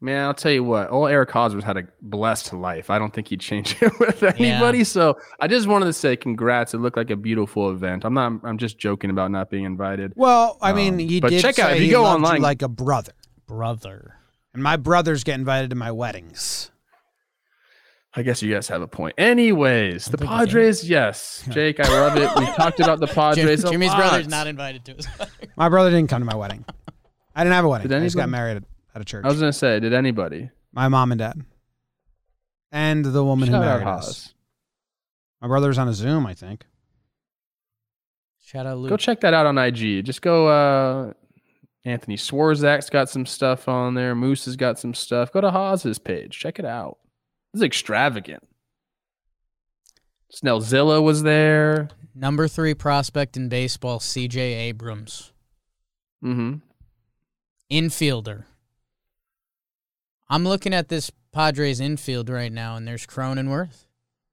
[0.06, 0.90] Man, I'll tell you what.
[0.92, 2.90] Old Eric Hosmer's had a blessed life.
[2.90, 4.84] I don't think he'd change it with anybody.
[4.86, 6.74] So I just wanted to say congrats.
[6.74, 8.06] It looked like a beautiful event.
[8.06, 8.32] I'm not.
[8.44, 10.14] I'm just joking about not being invited.
[10.16, 12.62] Well, I mean, Um, he but did check out- if you go you online- like
[12.62, 13.12] a brother,
[13.48, 14.16] Brother.
[14.54, 16.72] and my brothers get invited to my weddings.
[18.18, 19.16] I guess you guys have a point.
[19.18, 21.44] Anyways, the Padres, yes.
[21.50, 22.30] Jake, I love it.
[22.40, 23.64] We've talked about the Jim, Padres.
[23.66, 25.34] a Jimmy's brother's not invited to his wedding.
[25.58, 26.64] My brother didn't come to my wedding.
[27.36, 27.90] I didn't have a wedding.
[27.90, 28.64] Did I just got married
[28.96, 29.26] at, at a church.
[29.26, 30.50] I was gonna say, did anybody?
[30.72, 31.42] my mom and dad,
[32.72, 34.06] and the woman Shout who married us.
[34.06, 34.34] Haas.
[35.42, 36.66] My brother was on a Zoom, I think.
[38.42, 38.90] Shout out Luke.
[38.90, 40.04] Go check that out on IG.
[40.06, 40.48] Just go.
[40.48, 41.14] uh
[41.88, 44.16] Anthony Swarzak's got some stuff on there.
[44.16, 45.32] Moose has got some stuff.
[45.32, 46.36] Go to Haas's page.
[46.38, 46.98] Check it out.
[47.54, 48.42] It's extravagant.
[50.34, 51.90] Snellzilla was there.
[52.16, 54.40] Number three prospect in baseball, C.J.
[54.40, 55.32] Abrams,
[56.24, 56.56] Mm-hmm.
[57.72, 58.46] infielder.
[60.30, 63.86] I'm looking at this Padres infield right now, and there's Cronenworth,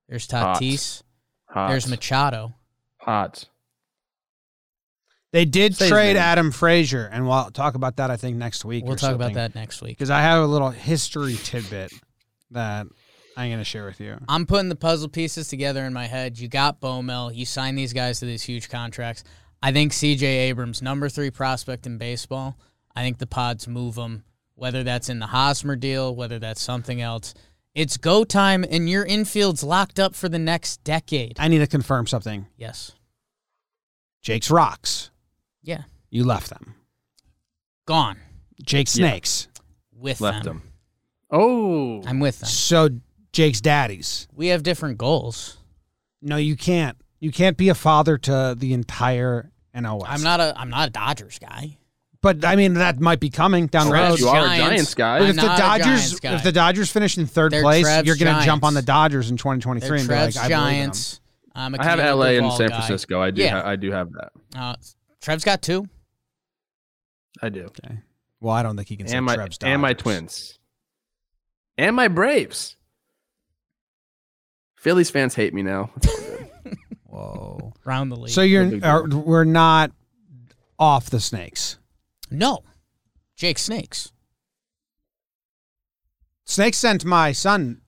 [0.08, 1.02] there's Tatis,
[1.46, 1.68] Hot.
[1.68, 2.54] there's Machado.
[2.98, 3.48] Hot.
[5.32, 6.22] They did Say trade name.
[6.22, 8.84] Adam Frazier, and we'll talk about that I think next week.
[8.84, 9.96] We'll or talk about that next week.
[9.96, 11.90] because I have a little history tidbit
[12.50, 12.86] that
[13.36, 14.18] I'm going to share with you.
[14.28, 16.38] I'm putting the puzzle pieces together in my head.
[16.38, 17.34] You got Bomel.
[17.34, 19.24] You signed these guys to these huge contracts.
[19.62, 20.26] I think C.J.
[20.26, 22.58] Abrams, number three prospect in baseball.
[22.94, 24.24] I think the Pods move him,
[24.54, 27.34] whether that's in the Hosmer deal, whether that's something else.
[27.74, 31.36] It's go time, and your infield's locked up for the next decade.
[31.40, 32.46] I need to confirm something.
[32.56, 32.92] Yes.
[34.20, 35.10] Jake's Rocks,
[35.62, 35.82] Yeah.
[36.10, 36.74] you left them.
[37.86, 38.18] Gone
[38.62, 39.08] Jake Yeah.
[39.08, 39.48] Snakes,
[39.92, 40.58] with Left them.
[40.58, 40.72] him.
[41.30, 42.02] Oh.
[42.06, 42.48] I'm with them.
[42.48, 42.88] so
[43.32, 44.28] Jake's daddies.
[44.34, 45.56] We have different goals.
[46.20, 46.96] No, you can't.
[47.18, 50.12] You can't be a father to the entire NL West.
[50.12, 51.78] I'm not a I'm not a Dodgers guy.
[52.22, 54.18] But I mean, that might be coming down the road.
[54.20, 54.64] you are a Giants.
[54.64, 55.18] Giants guy.
[55.18, 56.34] But I'm if the not a Dodgers, Giants guy.
[56.36, 58.82] if the Dodgers finish in 3rd They're place, Trev's you're going to jump on the
[58.82, 60.74] Dodgers in 2023 They're and be Trev's like, I believe in them.
[60.86, 61.20] Giants.
[61.54, 62.74] I'm a I have Camilo LA and Duvall San guy.
[62.76, 63.20] Francisco.
[63.20, 63.42] I do.
[63.42, 63.60] Yeah.
[63.62, 64.30] Ha- I do have that.
[64.56, 64.74] Uh,
[65.20, 65.88] Trev's got two.
[67.42, 67.64] I do.
[67.64, 67.98] Okay.
[68.40, 70.02] Well, I don't think he can say And my Trev's and my Dodgers.
[70.02, 70.58] twins.
[71.76, 72.76] And my Braves.
[74.76, 75.90] Phillies fans hate me now.
[77.06, 77.72] Whoa.
[77.84, 78.30] Round the league.
[78.32, 79.92] So you're are, we're not
[80.78, 81.78] off the snakes.
[82.32, 82.60] No,
[83.36, 84.12] Jake Snakes.
[86.44, 87.80] Snakes sent my son.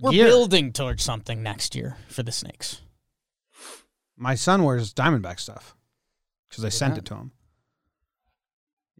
[0.00, 0.26] We're gear.
[0.26, 2.80] building towards something next year for the Snakes.
[4.16, 5.76] My son wears Diamondback stuff
[6.48, 7.00] because I sent that.
[7.02, 7.32] it to him.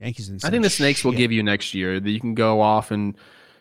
[0.00, 2.60] Yankees and I think the Snakes will give you next year that you can go
[2.60, 3.16] off and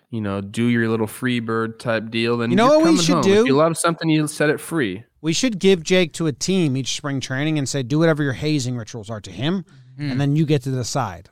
[0.09, 2.37] you know do your little free bird type deal.
[2.37, 3.23] Then You know you're what we coming should home.
[3.23, 3.41] do?
[3.41, 5.03] If you love something, you set it free.
[5.21, 8.33] We should give Jake to a team each spring training and say, do whatever your
[8.33, 9.65] hazing rituals are to him,
[9.97, 10.11] Hmm.
[10.11, 11.29] and then you get to decide.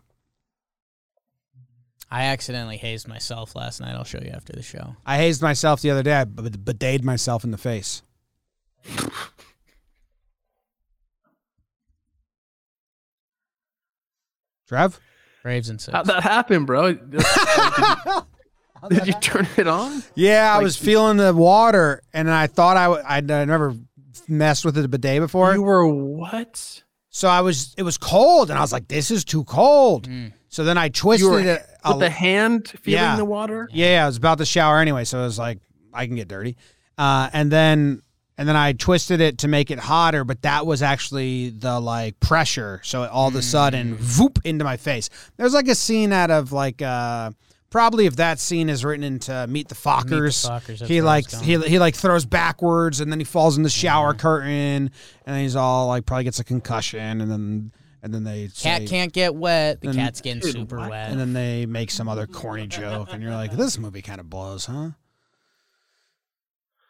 [2.12, 3.94] I accidentally hazed myself last night.
[3.96, 4.96] I'll show you after the show.
[5.06, 6.16] I hazed myself the other day.
[6.16, 8.02] I b- bidayed myself in the face.
[14.68, 15.00] Trev?
[15.44, 15.96] Braves and six.
[15.96, 16.94] How'd that happen, bro?
[16.94, 17.20] did, you,
[18.90, 20.04] did you turn it on?
[20.16, 23.76] Yeah, I was feeling the water, and I thought I w- I'd uh, never
[24.28, 25.54] messed with a bidet before.
[25.54, 26.84] You were what?
[27.10, 30.34] So I was, it was cold, and I was like, "This is too cold." Mm.
[30.50, 31.66] So then I twisted were it.
[31.84, 33.16] a- with the hand feeling Yeah.
[33.16, 33.70] the water.
[33.72, 35.60] yeah, I was about to shower anyway, so I was like,
[35.94, 36.56] "I can get dirty,"
[36.98, 38.02] uh, and then
[38.38, 42.20] and then I twisted it to make it hotter, but that was actually the like
[42.22, 42.80] pressure.
[42.84, 45.10] So all of a sudden, voop into my face.
[45.38, 46.82] There's like a scene out of like.
[46.82, 47.32] uh
[47.70, 51.78] Probably if that scene is written into Meet the Fockers, Fockers, he like he he
[51.78, 54.90] like throws backwards and then he falls in the shower curtain
[55.28, 58.88] and he's all like probably gets a concussion and then and then they Cat say,
[58.88, 59.82] can't get wet.
[59.82, 60.90] The And- cat's getting super what?
[60.90, 61.12] wet.
[61.12, 64.30] and then they make some other corny joke and you're like this movie kind of
[64.32, 64.92] blows, huh?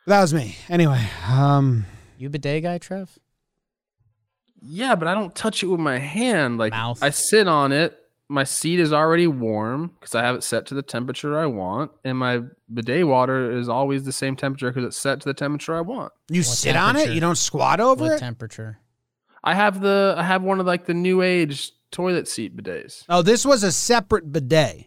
[0.07, 0.55] That was me.
[0.69, 1.85] Anyway, um
[2.17, 3.19] you bidet guy, Trev?
[4.61, 6.57] Yeah, but I don't touch it with my hand.
[6.57, 7.03] Like Mouth.
[7.03, 7.97] I sit on it.
[8.31, 11.91] My seat is already warm because I have it set to the temperature I want,
[12.03, 15.75] and my bidet water is always the same temperature because it's set to the temperature
[15.75, 16.13] I want.
[16.29, 18.19] you What sit on it, you don't squat over What it.
[18.19, 18.77] temperature?
[19.43, 23.03] I have the I have one of like the new age toilet seat bidets.
[23.09, 24.85] oh, this was a separate bidet.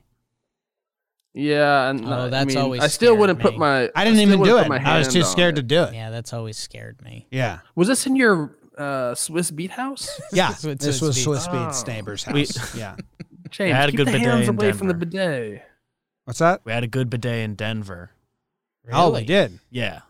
[1.34, 3.90] Yeah, and Oh, I that's mean, always I still wouldn't put my.
[3.97, 4.62] I didn't still even do it.
[4.64, 5.95] put my I was too scared to do it.
[5.95, 7.26] Yeah, that's always scared me.
[7.30, 7.61] Yeah.
[7.74, 10.20] Was this in your uh, Swiss Beat House?
[10.32, 10.51] Yeah.
[10.62, 11.24] This was Swiss was Beats.
[11.24, 11.66] Swiss Oh.
[11.66, 12.74] Beats neighbor's We- house.
[12.76, 12.97] yeah.
[13.53, 15.07] James, had a keep good the bidet hands in away from the Denver.
[15.07, 15.63] bidet.
[16.25, 16.61] What's that?
[16.65, 18.11] We had a good bidet in Denver.
[18.93, 19.25] Oh, we Really?
[19.27, 19.59] did.
[19.71, 20.01] Yeah.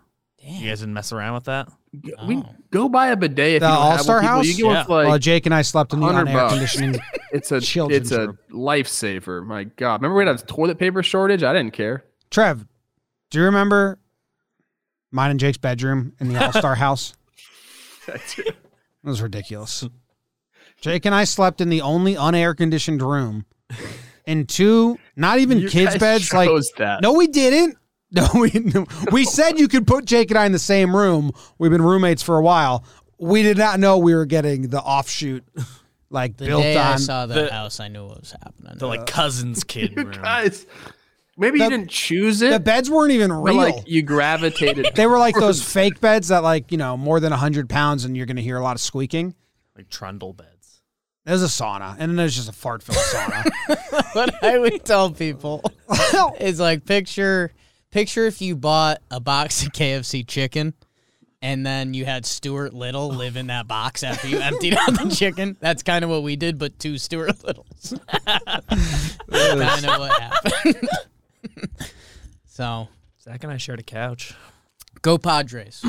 [0.41, 0.63] Damn.
[0.63, 1.69] You guys didn't mess around with that?
[2.05, 2.55] G- We Oh.
[2.71, 4.29] go buy a bidet if The you don't have one, All-Star people.
[4.37, 4.47] House?
[4.47, 4.85] You get one Yeah.
[4.85, 6.53] for like well, Jake and I slept in the 100 on air bucks.
[6.55, 7.01] conditioning.
[7.33, 8.39] it's a children's it's a room.
[8.51, 9.45] lifesaver.
[9.45, 11.43] My God, remember we had a toilet paper shortage?
[11.43, 12.05] I didn't care.
[12.31, 12.67] Trev,
[13.31, 13.99] do you remember
[15.11, 17.15] mine and Jake's bedroom in the All Star house?
[18.09, 18.57] It
[19.05, 19.85] was ridiculous.
[20.83, 23.47] Jake and I slept in the only unair conditioned room
[24.27, 26.33] in two, not even You kids' beds.
[26.33, 27.01] Like, that.
[27.01, 27.79] no, we didn't.
[28.15, 28.85] No, we no.
[29.11, 31.31] we said you could put Jake and I in the same room.
[31.59, 32.85] We've been roommates for a while.
[33.19, 35.45] We did not know we were getting the offshoot,
[36.11, 38.75] like The built day I saw that the- house, I knew what was happening.
[38.77, 40.11] The like cousin's kid room.
[40.11, 40.67] guys,
[41.39, 42.51] maybe The- you didn't choose it.
[42.51, 43.55] the beds weren't even real.
[43.57, 44.89] like you gravitated.
[44.95, 48.15] they were like those fake beds that, like you know, more than hundred pounds, and
[48.15, 49.35] you're going to hear a lot of squeaking.
[49.75, 50.51] Like trundle beds.
[51.25, 54.13] There's a sauna, and then there's just a fart filled sauna.
[54.15, 55.63] what I would tell people
[56.41, 57.53] is like picture
[57.91, 60.75] picture if you bought a box of KFC chicken
[61.43, 65.15] and then you had Stuart Little live in that box after you emptied out the
[65.15, 65.57] chicken.
[65.61, 67.95] That's kind of what we did, but two Stuart Littles.
[68.27, 68.67] kind
[69.31, 70.89] of what happened.
[72.47, 72.89] so
[73.21, 74.35] Zach and I shared a couch.
[75.03, 75.85] go Padres.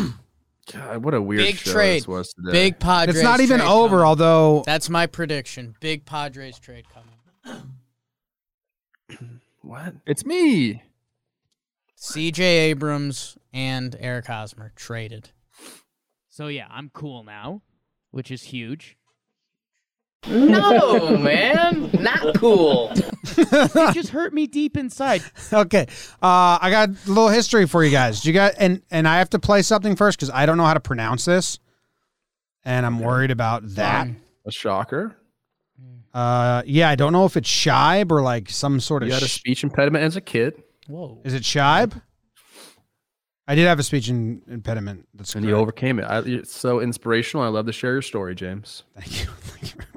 [0.72, 2.01] God, what a weird Big show trade.
[2.01, 2.51] this was today.
[2.51, 3.16] Big Padres.
[3.18, 4.05] it's not even trade over, coming.
[4.05, 5.76] although That's my prediction.
[5.80, 7.80] Big Padres trade coming.
[9.61, 9.95] what?
[10.05, 10.84] It's me.
[11.99, 15.32] CJ Abrams and Eric Hosmer traded.
[16.30, 17.61] So yeah, I'm cool now,
[18.11, 18.97] which is huge.
[20.28, 21.89] No, man.
[21.99, 22.91] Not cool.
[22.93, 25.21] It just hurt me deep inside.
[25.53, 25.88] okay.
[26.21, 28.21] Uh, I got a little history for you guys.
[28.21, 30.65] Do you got and and I have to play something first because I don't know
[30.65, 31.59] how to pronounce this,
[32.63, 34.07] and I'm worried about that.
[34.45, 35.15] A shocker.
[36.13, 39.07] Uh, yeah, I don't know if it's Shibe or like some sort of.
[39.07, 41.19] You had a sh- speech impediment as a kid, Whoa.
[41.24, 41.99] is it Shibe?
[43.47, 45.07] I did have a speech in, impediment.
[45.13, 46.03] That's and you overcame it.
[46.03, 47.43] I, it's so inspirational.
[47.43, 48.84] I love to share your story, James.
[48.95, 49.32] Thank you.
[49.41, 49.92] Thank you very much.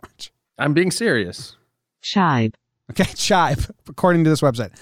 [0.58, 1.56] I'm being serious.
[2.02, 2.54] Shibe.
[2.90, 4.72] Okay, Shibe, according to this website.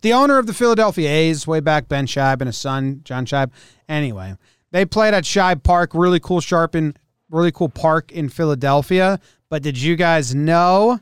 [0.00, 3.50] The owner of the Philadelphia A's, way back, Ben Shibe, and his son, John Shibe.
[3.88, 4.36] Anyway,
[4.72, 6.96] they played at Shibe Park, really cool, sharpen,
[7.30, 9.20] really cool park in Philadelphia.
[9.48, 10.98] But did you guys know?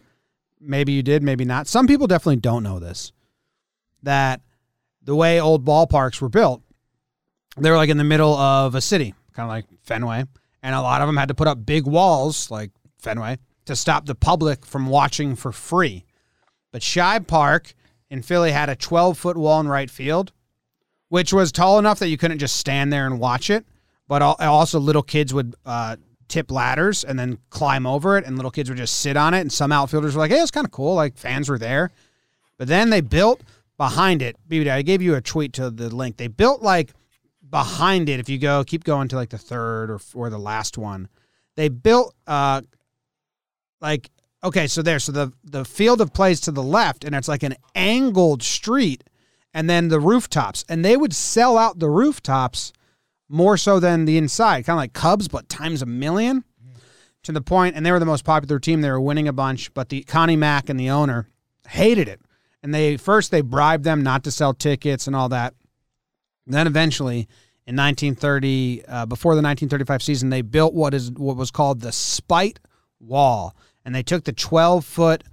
[0.61, 1.67] Maybe you did, maybe not.
[1.67, 3.13] Some people definitely don't know this.
[4.03, 4.43] That
[5.03, 6.63] the way old ballparks were built,
[7.57, 10.25] they were like in the middle of a city, kind of like Fenway,
[10.63, 13.39] and a lot of them had to put up big walls like Fenway
[13.71, 16.05] to stop the public from watching for free.
[16.73, 17.75] But Shibe Park
[18.11, 20.33] in Philly had a 12 foot wall in right field,
[21.09, 23.65] which was tall enough that you couldn't just stand there and watch it.
[24.09, 25.97] But also, little kids would uh,
[26.27, 29.41] tip ladders and then climb over it, and little kids would just sit on it.
[29.41, 30.95] And some outfielders were like, hey, it's kind of cool.
[30.95, 31.93] Like fans were there.
[32.59, 33.43] But then they built
[33.77, 34.37] behind it.
[34.49, 36.17] BBD, I gave you a tweet to the link.
[36.17, 36.93] They built like
[37.49, 38.19] behind it.
[38.19, 41.09] If you go, keep going to like the third or, or the last one,
[41.55, 42.63] they built uh,
[43.81, 44.11] like
[44.43, 47.43] okay, so there, so the the field of plays to the left, and it's like
[47.43, 49.05] an angled street,
[49.53, 52.73] and then the rooftops, and they would sell out the rooftops
[53.29, 56.45] more so than the inside, kind of like Cubs, but times a million.
[57.25, 58.81] To the point, and they were the most popular team.
[58.81, 61.29] They were winning a bunch, but the Connie Mack and the owner
[61.69, 62.19] hated it,
[62.63, 65.53] and they first they bribed them not to sell tickets and all that.
[66.47, 67.29] Then eventually,
[67.67, 71.93] in 1930, uh, before the 1935 season, they built what is what was called the
[71.93, 72.59] Spite
[73.01, 73.55] Wall,
[73.85, 75.25] and they took the 12 foot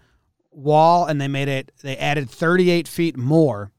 [0.52, 1.72] wall and they made it.
[1.82, 3.72] They added 38 feet more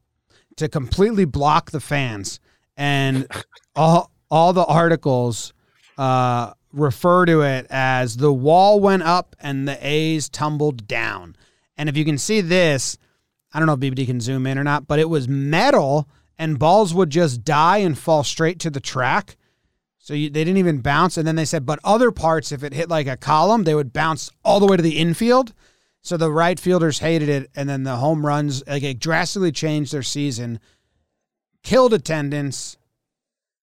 [0.57, 2.39] to completely block the fans,
[2.75, 3.27] and
[3.75, 5.53] all all the articles
[5.97, 11.35] uh, refer to it as the wall went up and the A's tumbled down.
[11.77, 12.97] And if you can see this,
[13.53, 16.07] I don't know if BBD can zoom in or not, but it was metal
[16.37, 19.35] and balls would just die and fall straight to the track.
[19.99, 21.17] So you, they didn't even bounce.
[21.17, 23.93] And then they said, but other parts, if it hit like a column, they would
[23.93, 25.53] bounce all the way to the infield.
[26.01, 27.51] So the right fielders hated it.
[27.55, 30.59] And then the home runs, like it drastically changed their season,
[31.61, 32.77] killed attendance.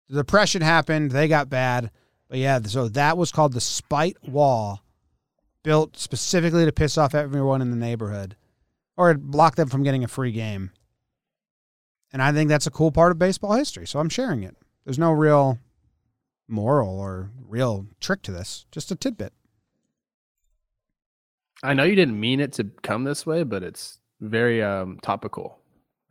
[0.09, 1.11] The depression happened.
[1.11, 1.91] They got bad.
[2.29, 4.83] But yeah, so that was called the Spite Wall,
[5.65, 8.37] built specifically to piss off everyone in the neighborhood
[8.97, 10.71] or block them from getting a free game.
[12.13, 13.87] And I think that's a cool part of baseball history.
[13.87, 14.57] So I'm sharing it.
[14.85, 15.59] There's no real
[16.51, 19.33] moral or real trick to this, just a tidbit.
[21.63, 25.59] I know you didn't mean it to come this way, but it's very um, topical.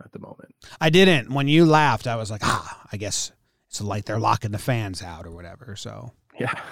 [0.04, 0.56] at the moment.
[0.80, 1.34] I didn't.
[1.34, 3.32] When you laughed, I was like, ah, I guess
[3.70, 5.76] it's like they're locking the fans out or whatever.
[5.76, 6.54] So Yeah.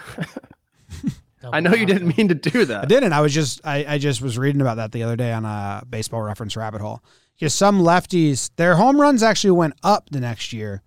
[1.44, 2.84] I know you didn't mean to do that.
[2.84, 3.14] I didn't.
[3.14, 5.84] I was just I, I just was reading about that the other day on a
[5.90, 7.02] baseball reference rabbit hole.
[7.36, 10.82] Because some lefties, their home runs actually went up the next year,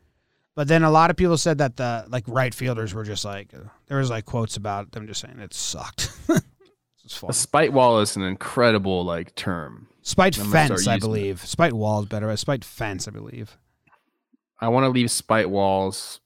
[0.61, 3.49] but then a lot of people said that the like right fielders were just like
[3.87, 6.13] there was like quotes about them just saying it sucked.
[7.27, 9.89] A spite wall is an incredible like term.
[10.03, 11.01] Spite I'm gonna start fence, I using it.
[11.01, 11.47] believe.
[11.47, 12.27] Spite wall is better.
[12.27, 13.57] but Spite fence, I believe.
[14.61, 16.21] I want to leave spite walls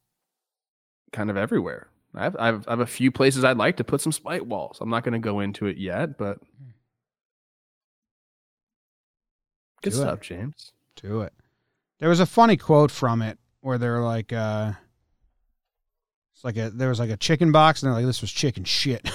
[1.12, 1.86] kind of everywhere.
[2.12, 4.48] I have, I have I have a few places I'd like to put some spite
[4.48, 4.78] walls.
[4.80, 6.40] I'm not going to go into it yet, but
[9.80, 10.20] good Do it.
[10.22, 10.72] James.
[10.96, 11.32] Do it.
[12.00, 14.72] There was a funny quote from it where they're like, uh,
[16.34, 18.62] it's like a there was like a chicken box and they're like, this was chicken
[18.62, 19.10] shit.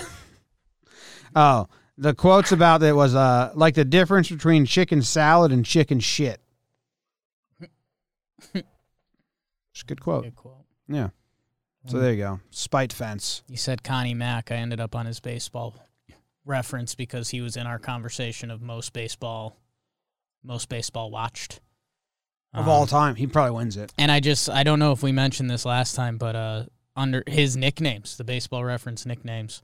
[1.36, 1.68] oh,
[2.00, 6.42] the quotes about it was uh like the difference between chicken salad and chicken shit.
[8.54, 10.24] It's a good quote.
[10.24, 10.66] Good quote.
[10.88, 11.10] Yeah.
[11.86, 12.40] So there you go.
[12.50, 13.44] Spite fence.
[13.48, 14.52] You said Connie Mack.
[14.52, 15.76] I ended up on his baseball
[16.44, 19.56] reference because he was in our conversation of most baseball,
[20.44, 21.62] most baseball watched
[22.54, 23.16] Of Um, all time.
[23.16, 23.94] He probably wins it.
[23.98, 27.24] And I just I don't know if we mentioned this last time, but uh, under
[27.28, 29.62] his nicknames, the baseball reference nicknames,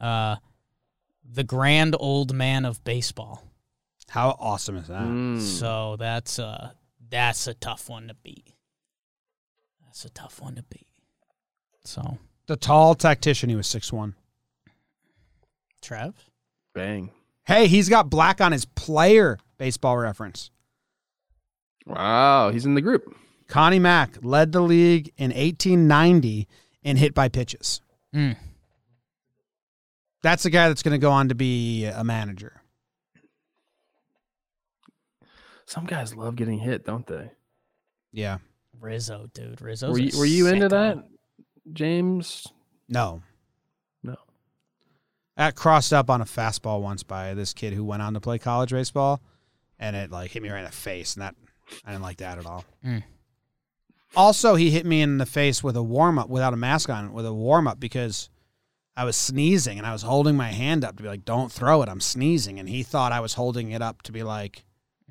[0.00, 0.36] uh,
[1.24, 3.44] the grand old man of baseball.
[4.08, 5.02] How awesome is that?
[5.02, 5.40] Mm.
[5.40, 6.72] So that's uh
[7.08, 8.52] that's a tough one to beat.
[9.84, 10.86] That's a tough one to beat.
[11.84, 14.14] So The tall tactician, he was six one.
[15.80, 16.14] Trev,
[16.74, 17.10] Bang.
[17.44, 20.50] Hey, he's got black on his player baseball reference.
[21.86, 23.14] Wow, he's in the group.
[23.48, 26.48] Connie Mack led the league in 1890
[26.82, 27.80] in hit by pitches.
[28.14, 28.36] Mm.
[30.22, 32.62] That's the guy that's going to go on to be a manager.
[35.66, 37.30] Some guys love getting hit, don't they?
[38.12, 38.38] Yeah.
[38.80, 39.90] Rizzo, dude, Rizzo.
[39.90, 40.98] were you, were you into that,
[41.72, 42.46] James?
[42.88, 43.22] No.
[44.02, 44.16] No.
[45.36, 48.38] That crossed up on a fastball once by this kid who went on to play
[48.38, 49.20] college baseball,
[49.78, 51.34] and it like hit me right in the face, and that
[51.84, 52.64] I didn't like that at all.
[52.84, 53.02] Mm.
[54.14, 57.12] Also, he hit me in the face with a warm up without a mask on,
[57.12, 58.28] with a warm up because
[58.96, 61.82] I was sneezing and I was holding my hand up to be like, "Don't throw
[61.82, 64.64] it, I'm sneezing," and he thought I was holding it up to be like,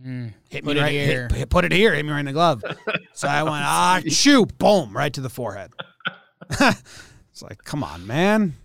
[0.03, 0.33] Mm.
[0.49, 1.27] "Hit Put me it right here.
[1.31, 2.63] Hit, put it here, hit me right in the glove."
[3.13, 5.71] so I went, "Ah, shoot!" Boom, right to the forehead.
[6.59, 8.55] it's like, come on, man.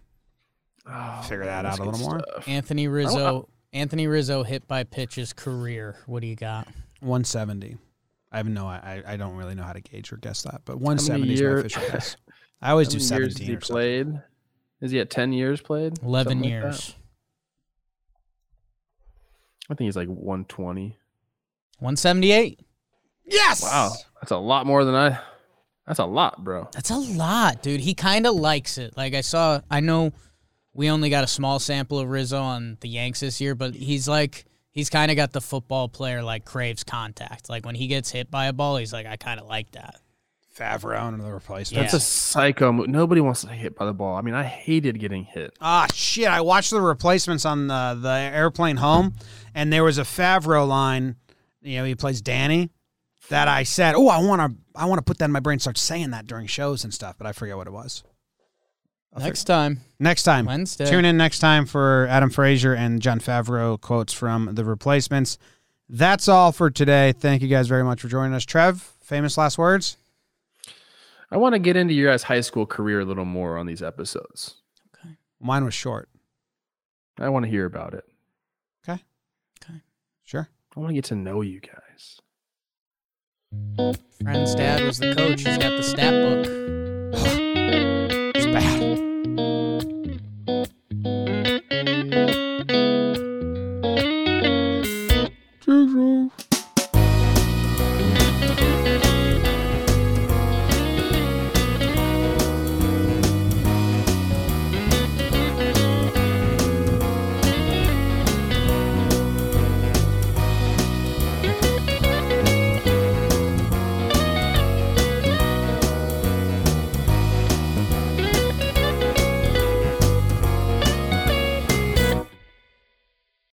[0.88, 2.24] Oh, Figure that that's out a good little more.
[2.46, 3.48] Anthony Rizzo.
[3.72, 5.96] Anthony Rizzo hit by pitch pitches career.
[6.06, 6.66] What do you got?
[7.00, 7.76] 170.
[8.36, 10.74] I have no, I, I don't really know how to gauge or guess that, but
[10.74, 12.16] many 170 is my official guess.
[12.60, 13.74] I always How do many years 17 has he or something.
[14.12, 14.22] played?
[14.82, 16.02] Is he at 10 years played?
[16.02, 16.94] Eleven Something like years.
[19.70, 20.98] I think he's like 120.
[21.78, 22.60] One seventy eight.
[23.24, 23.62] Yes.
[23.62, 23.92] Wow.
[24.20, 25.18] That's a lot more than I.
[25.86, 26.68] That's a lot, bro.
[26.72, 27.80] That's a lot, dude.
[27.80, 28.96] He kind of likes it.
[28.96, 30.12] Like I saw, I know
[30.74, 34.06] we only got a small sample of Rizzo on the Yanks this year, but he's
[34.06, 34.44] like
[34.76, 37.48] he's kind of got the football player like craves contact.
[37.48, 39.96] Like when he gets hit by a ball, he's like, I kind of like that.
[40.56, 41.82] Favreau and the replacement.
[41.82, 42.88] That's a psycho move.
[42.88, 44.16] Nobody wants to get hit by the ball.
[44.16, 45.56] I mean, I hated getting hit.
[45.60, 46.28] Ah, shit.
[46.28, 49.14] I watched the replacements on the, the airplane home,
[49.54, 51.16] and there was a Favreau line.
[51.62, 52.70] You know, he plays Danny.
[53.28, 55.58] That I said, oh, I want to, I want to put that in my brain.
[55.58, 58.04] Start saying that during shows and stuff, but I forget what it was.
[59.14, 60.44] I'll Next time, Next time.
[60.46, 60.84] Wednesday.
[60.84, 65.38] Tune in next time for Adam Frazier and Jon Favreau quotes from the replacements.
[65.88, 67.12] That's all for today.
[67.12, 68.44] Thank you guys very much for joining us.
[68.44, 69.96] Trev, famous last words?
[71.30, 73.82] I want to get into your guys' high school career a little more on these
[73.82, 74.56] episodes.
[74.98, 75.14] Okay.
[75.40, 76.08] Mine was short.
[77.18, 78.04] I want to hear about it.
[78.88, 79.02] Okay.
[79.64, 79.80] Okay.
[80.24, 80.48] Sure.
[80.76, 82.20] I want to get to know you guys.
[84.22, 85.42] Friend's dad was the coach.
[85.42, 87.42] He's got the stat book.
[88.56, 89.15] 哎。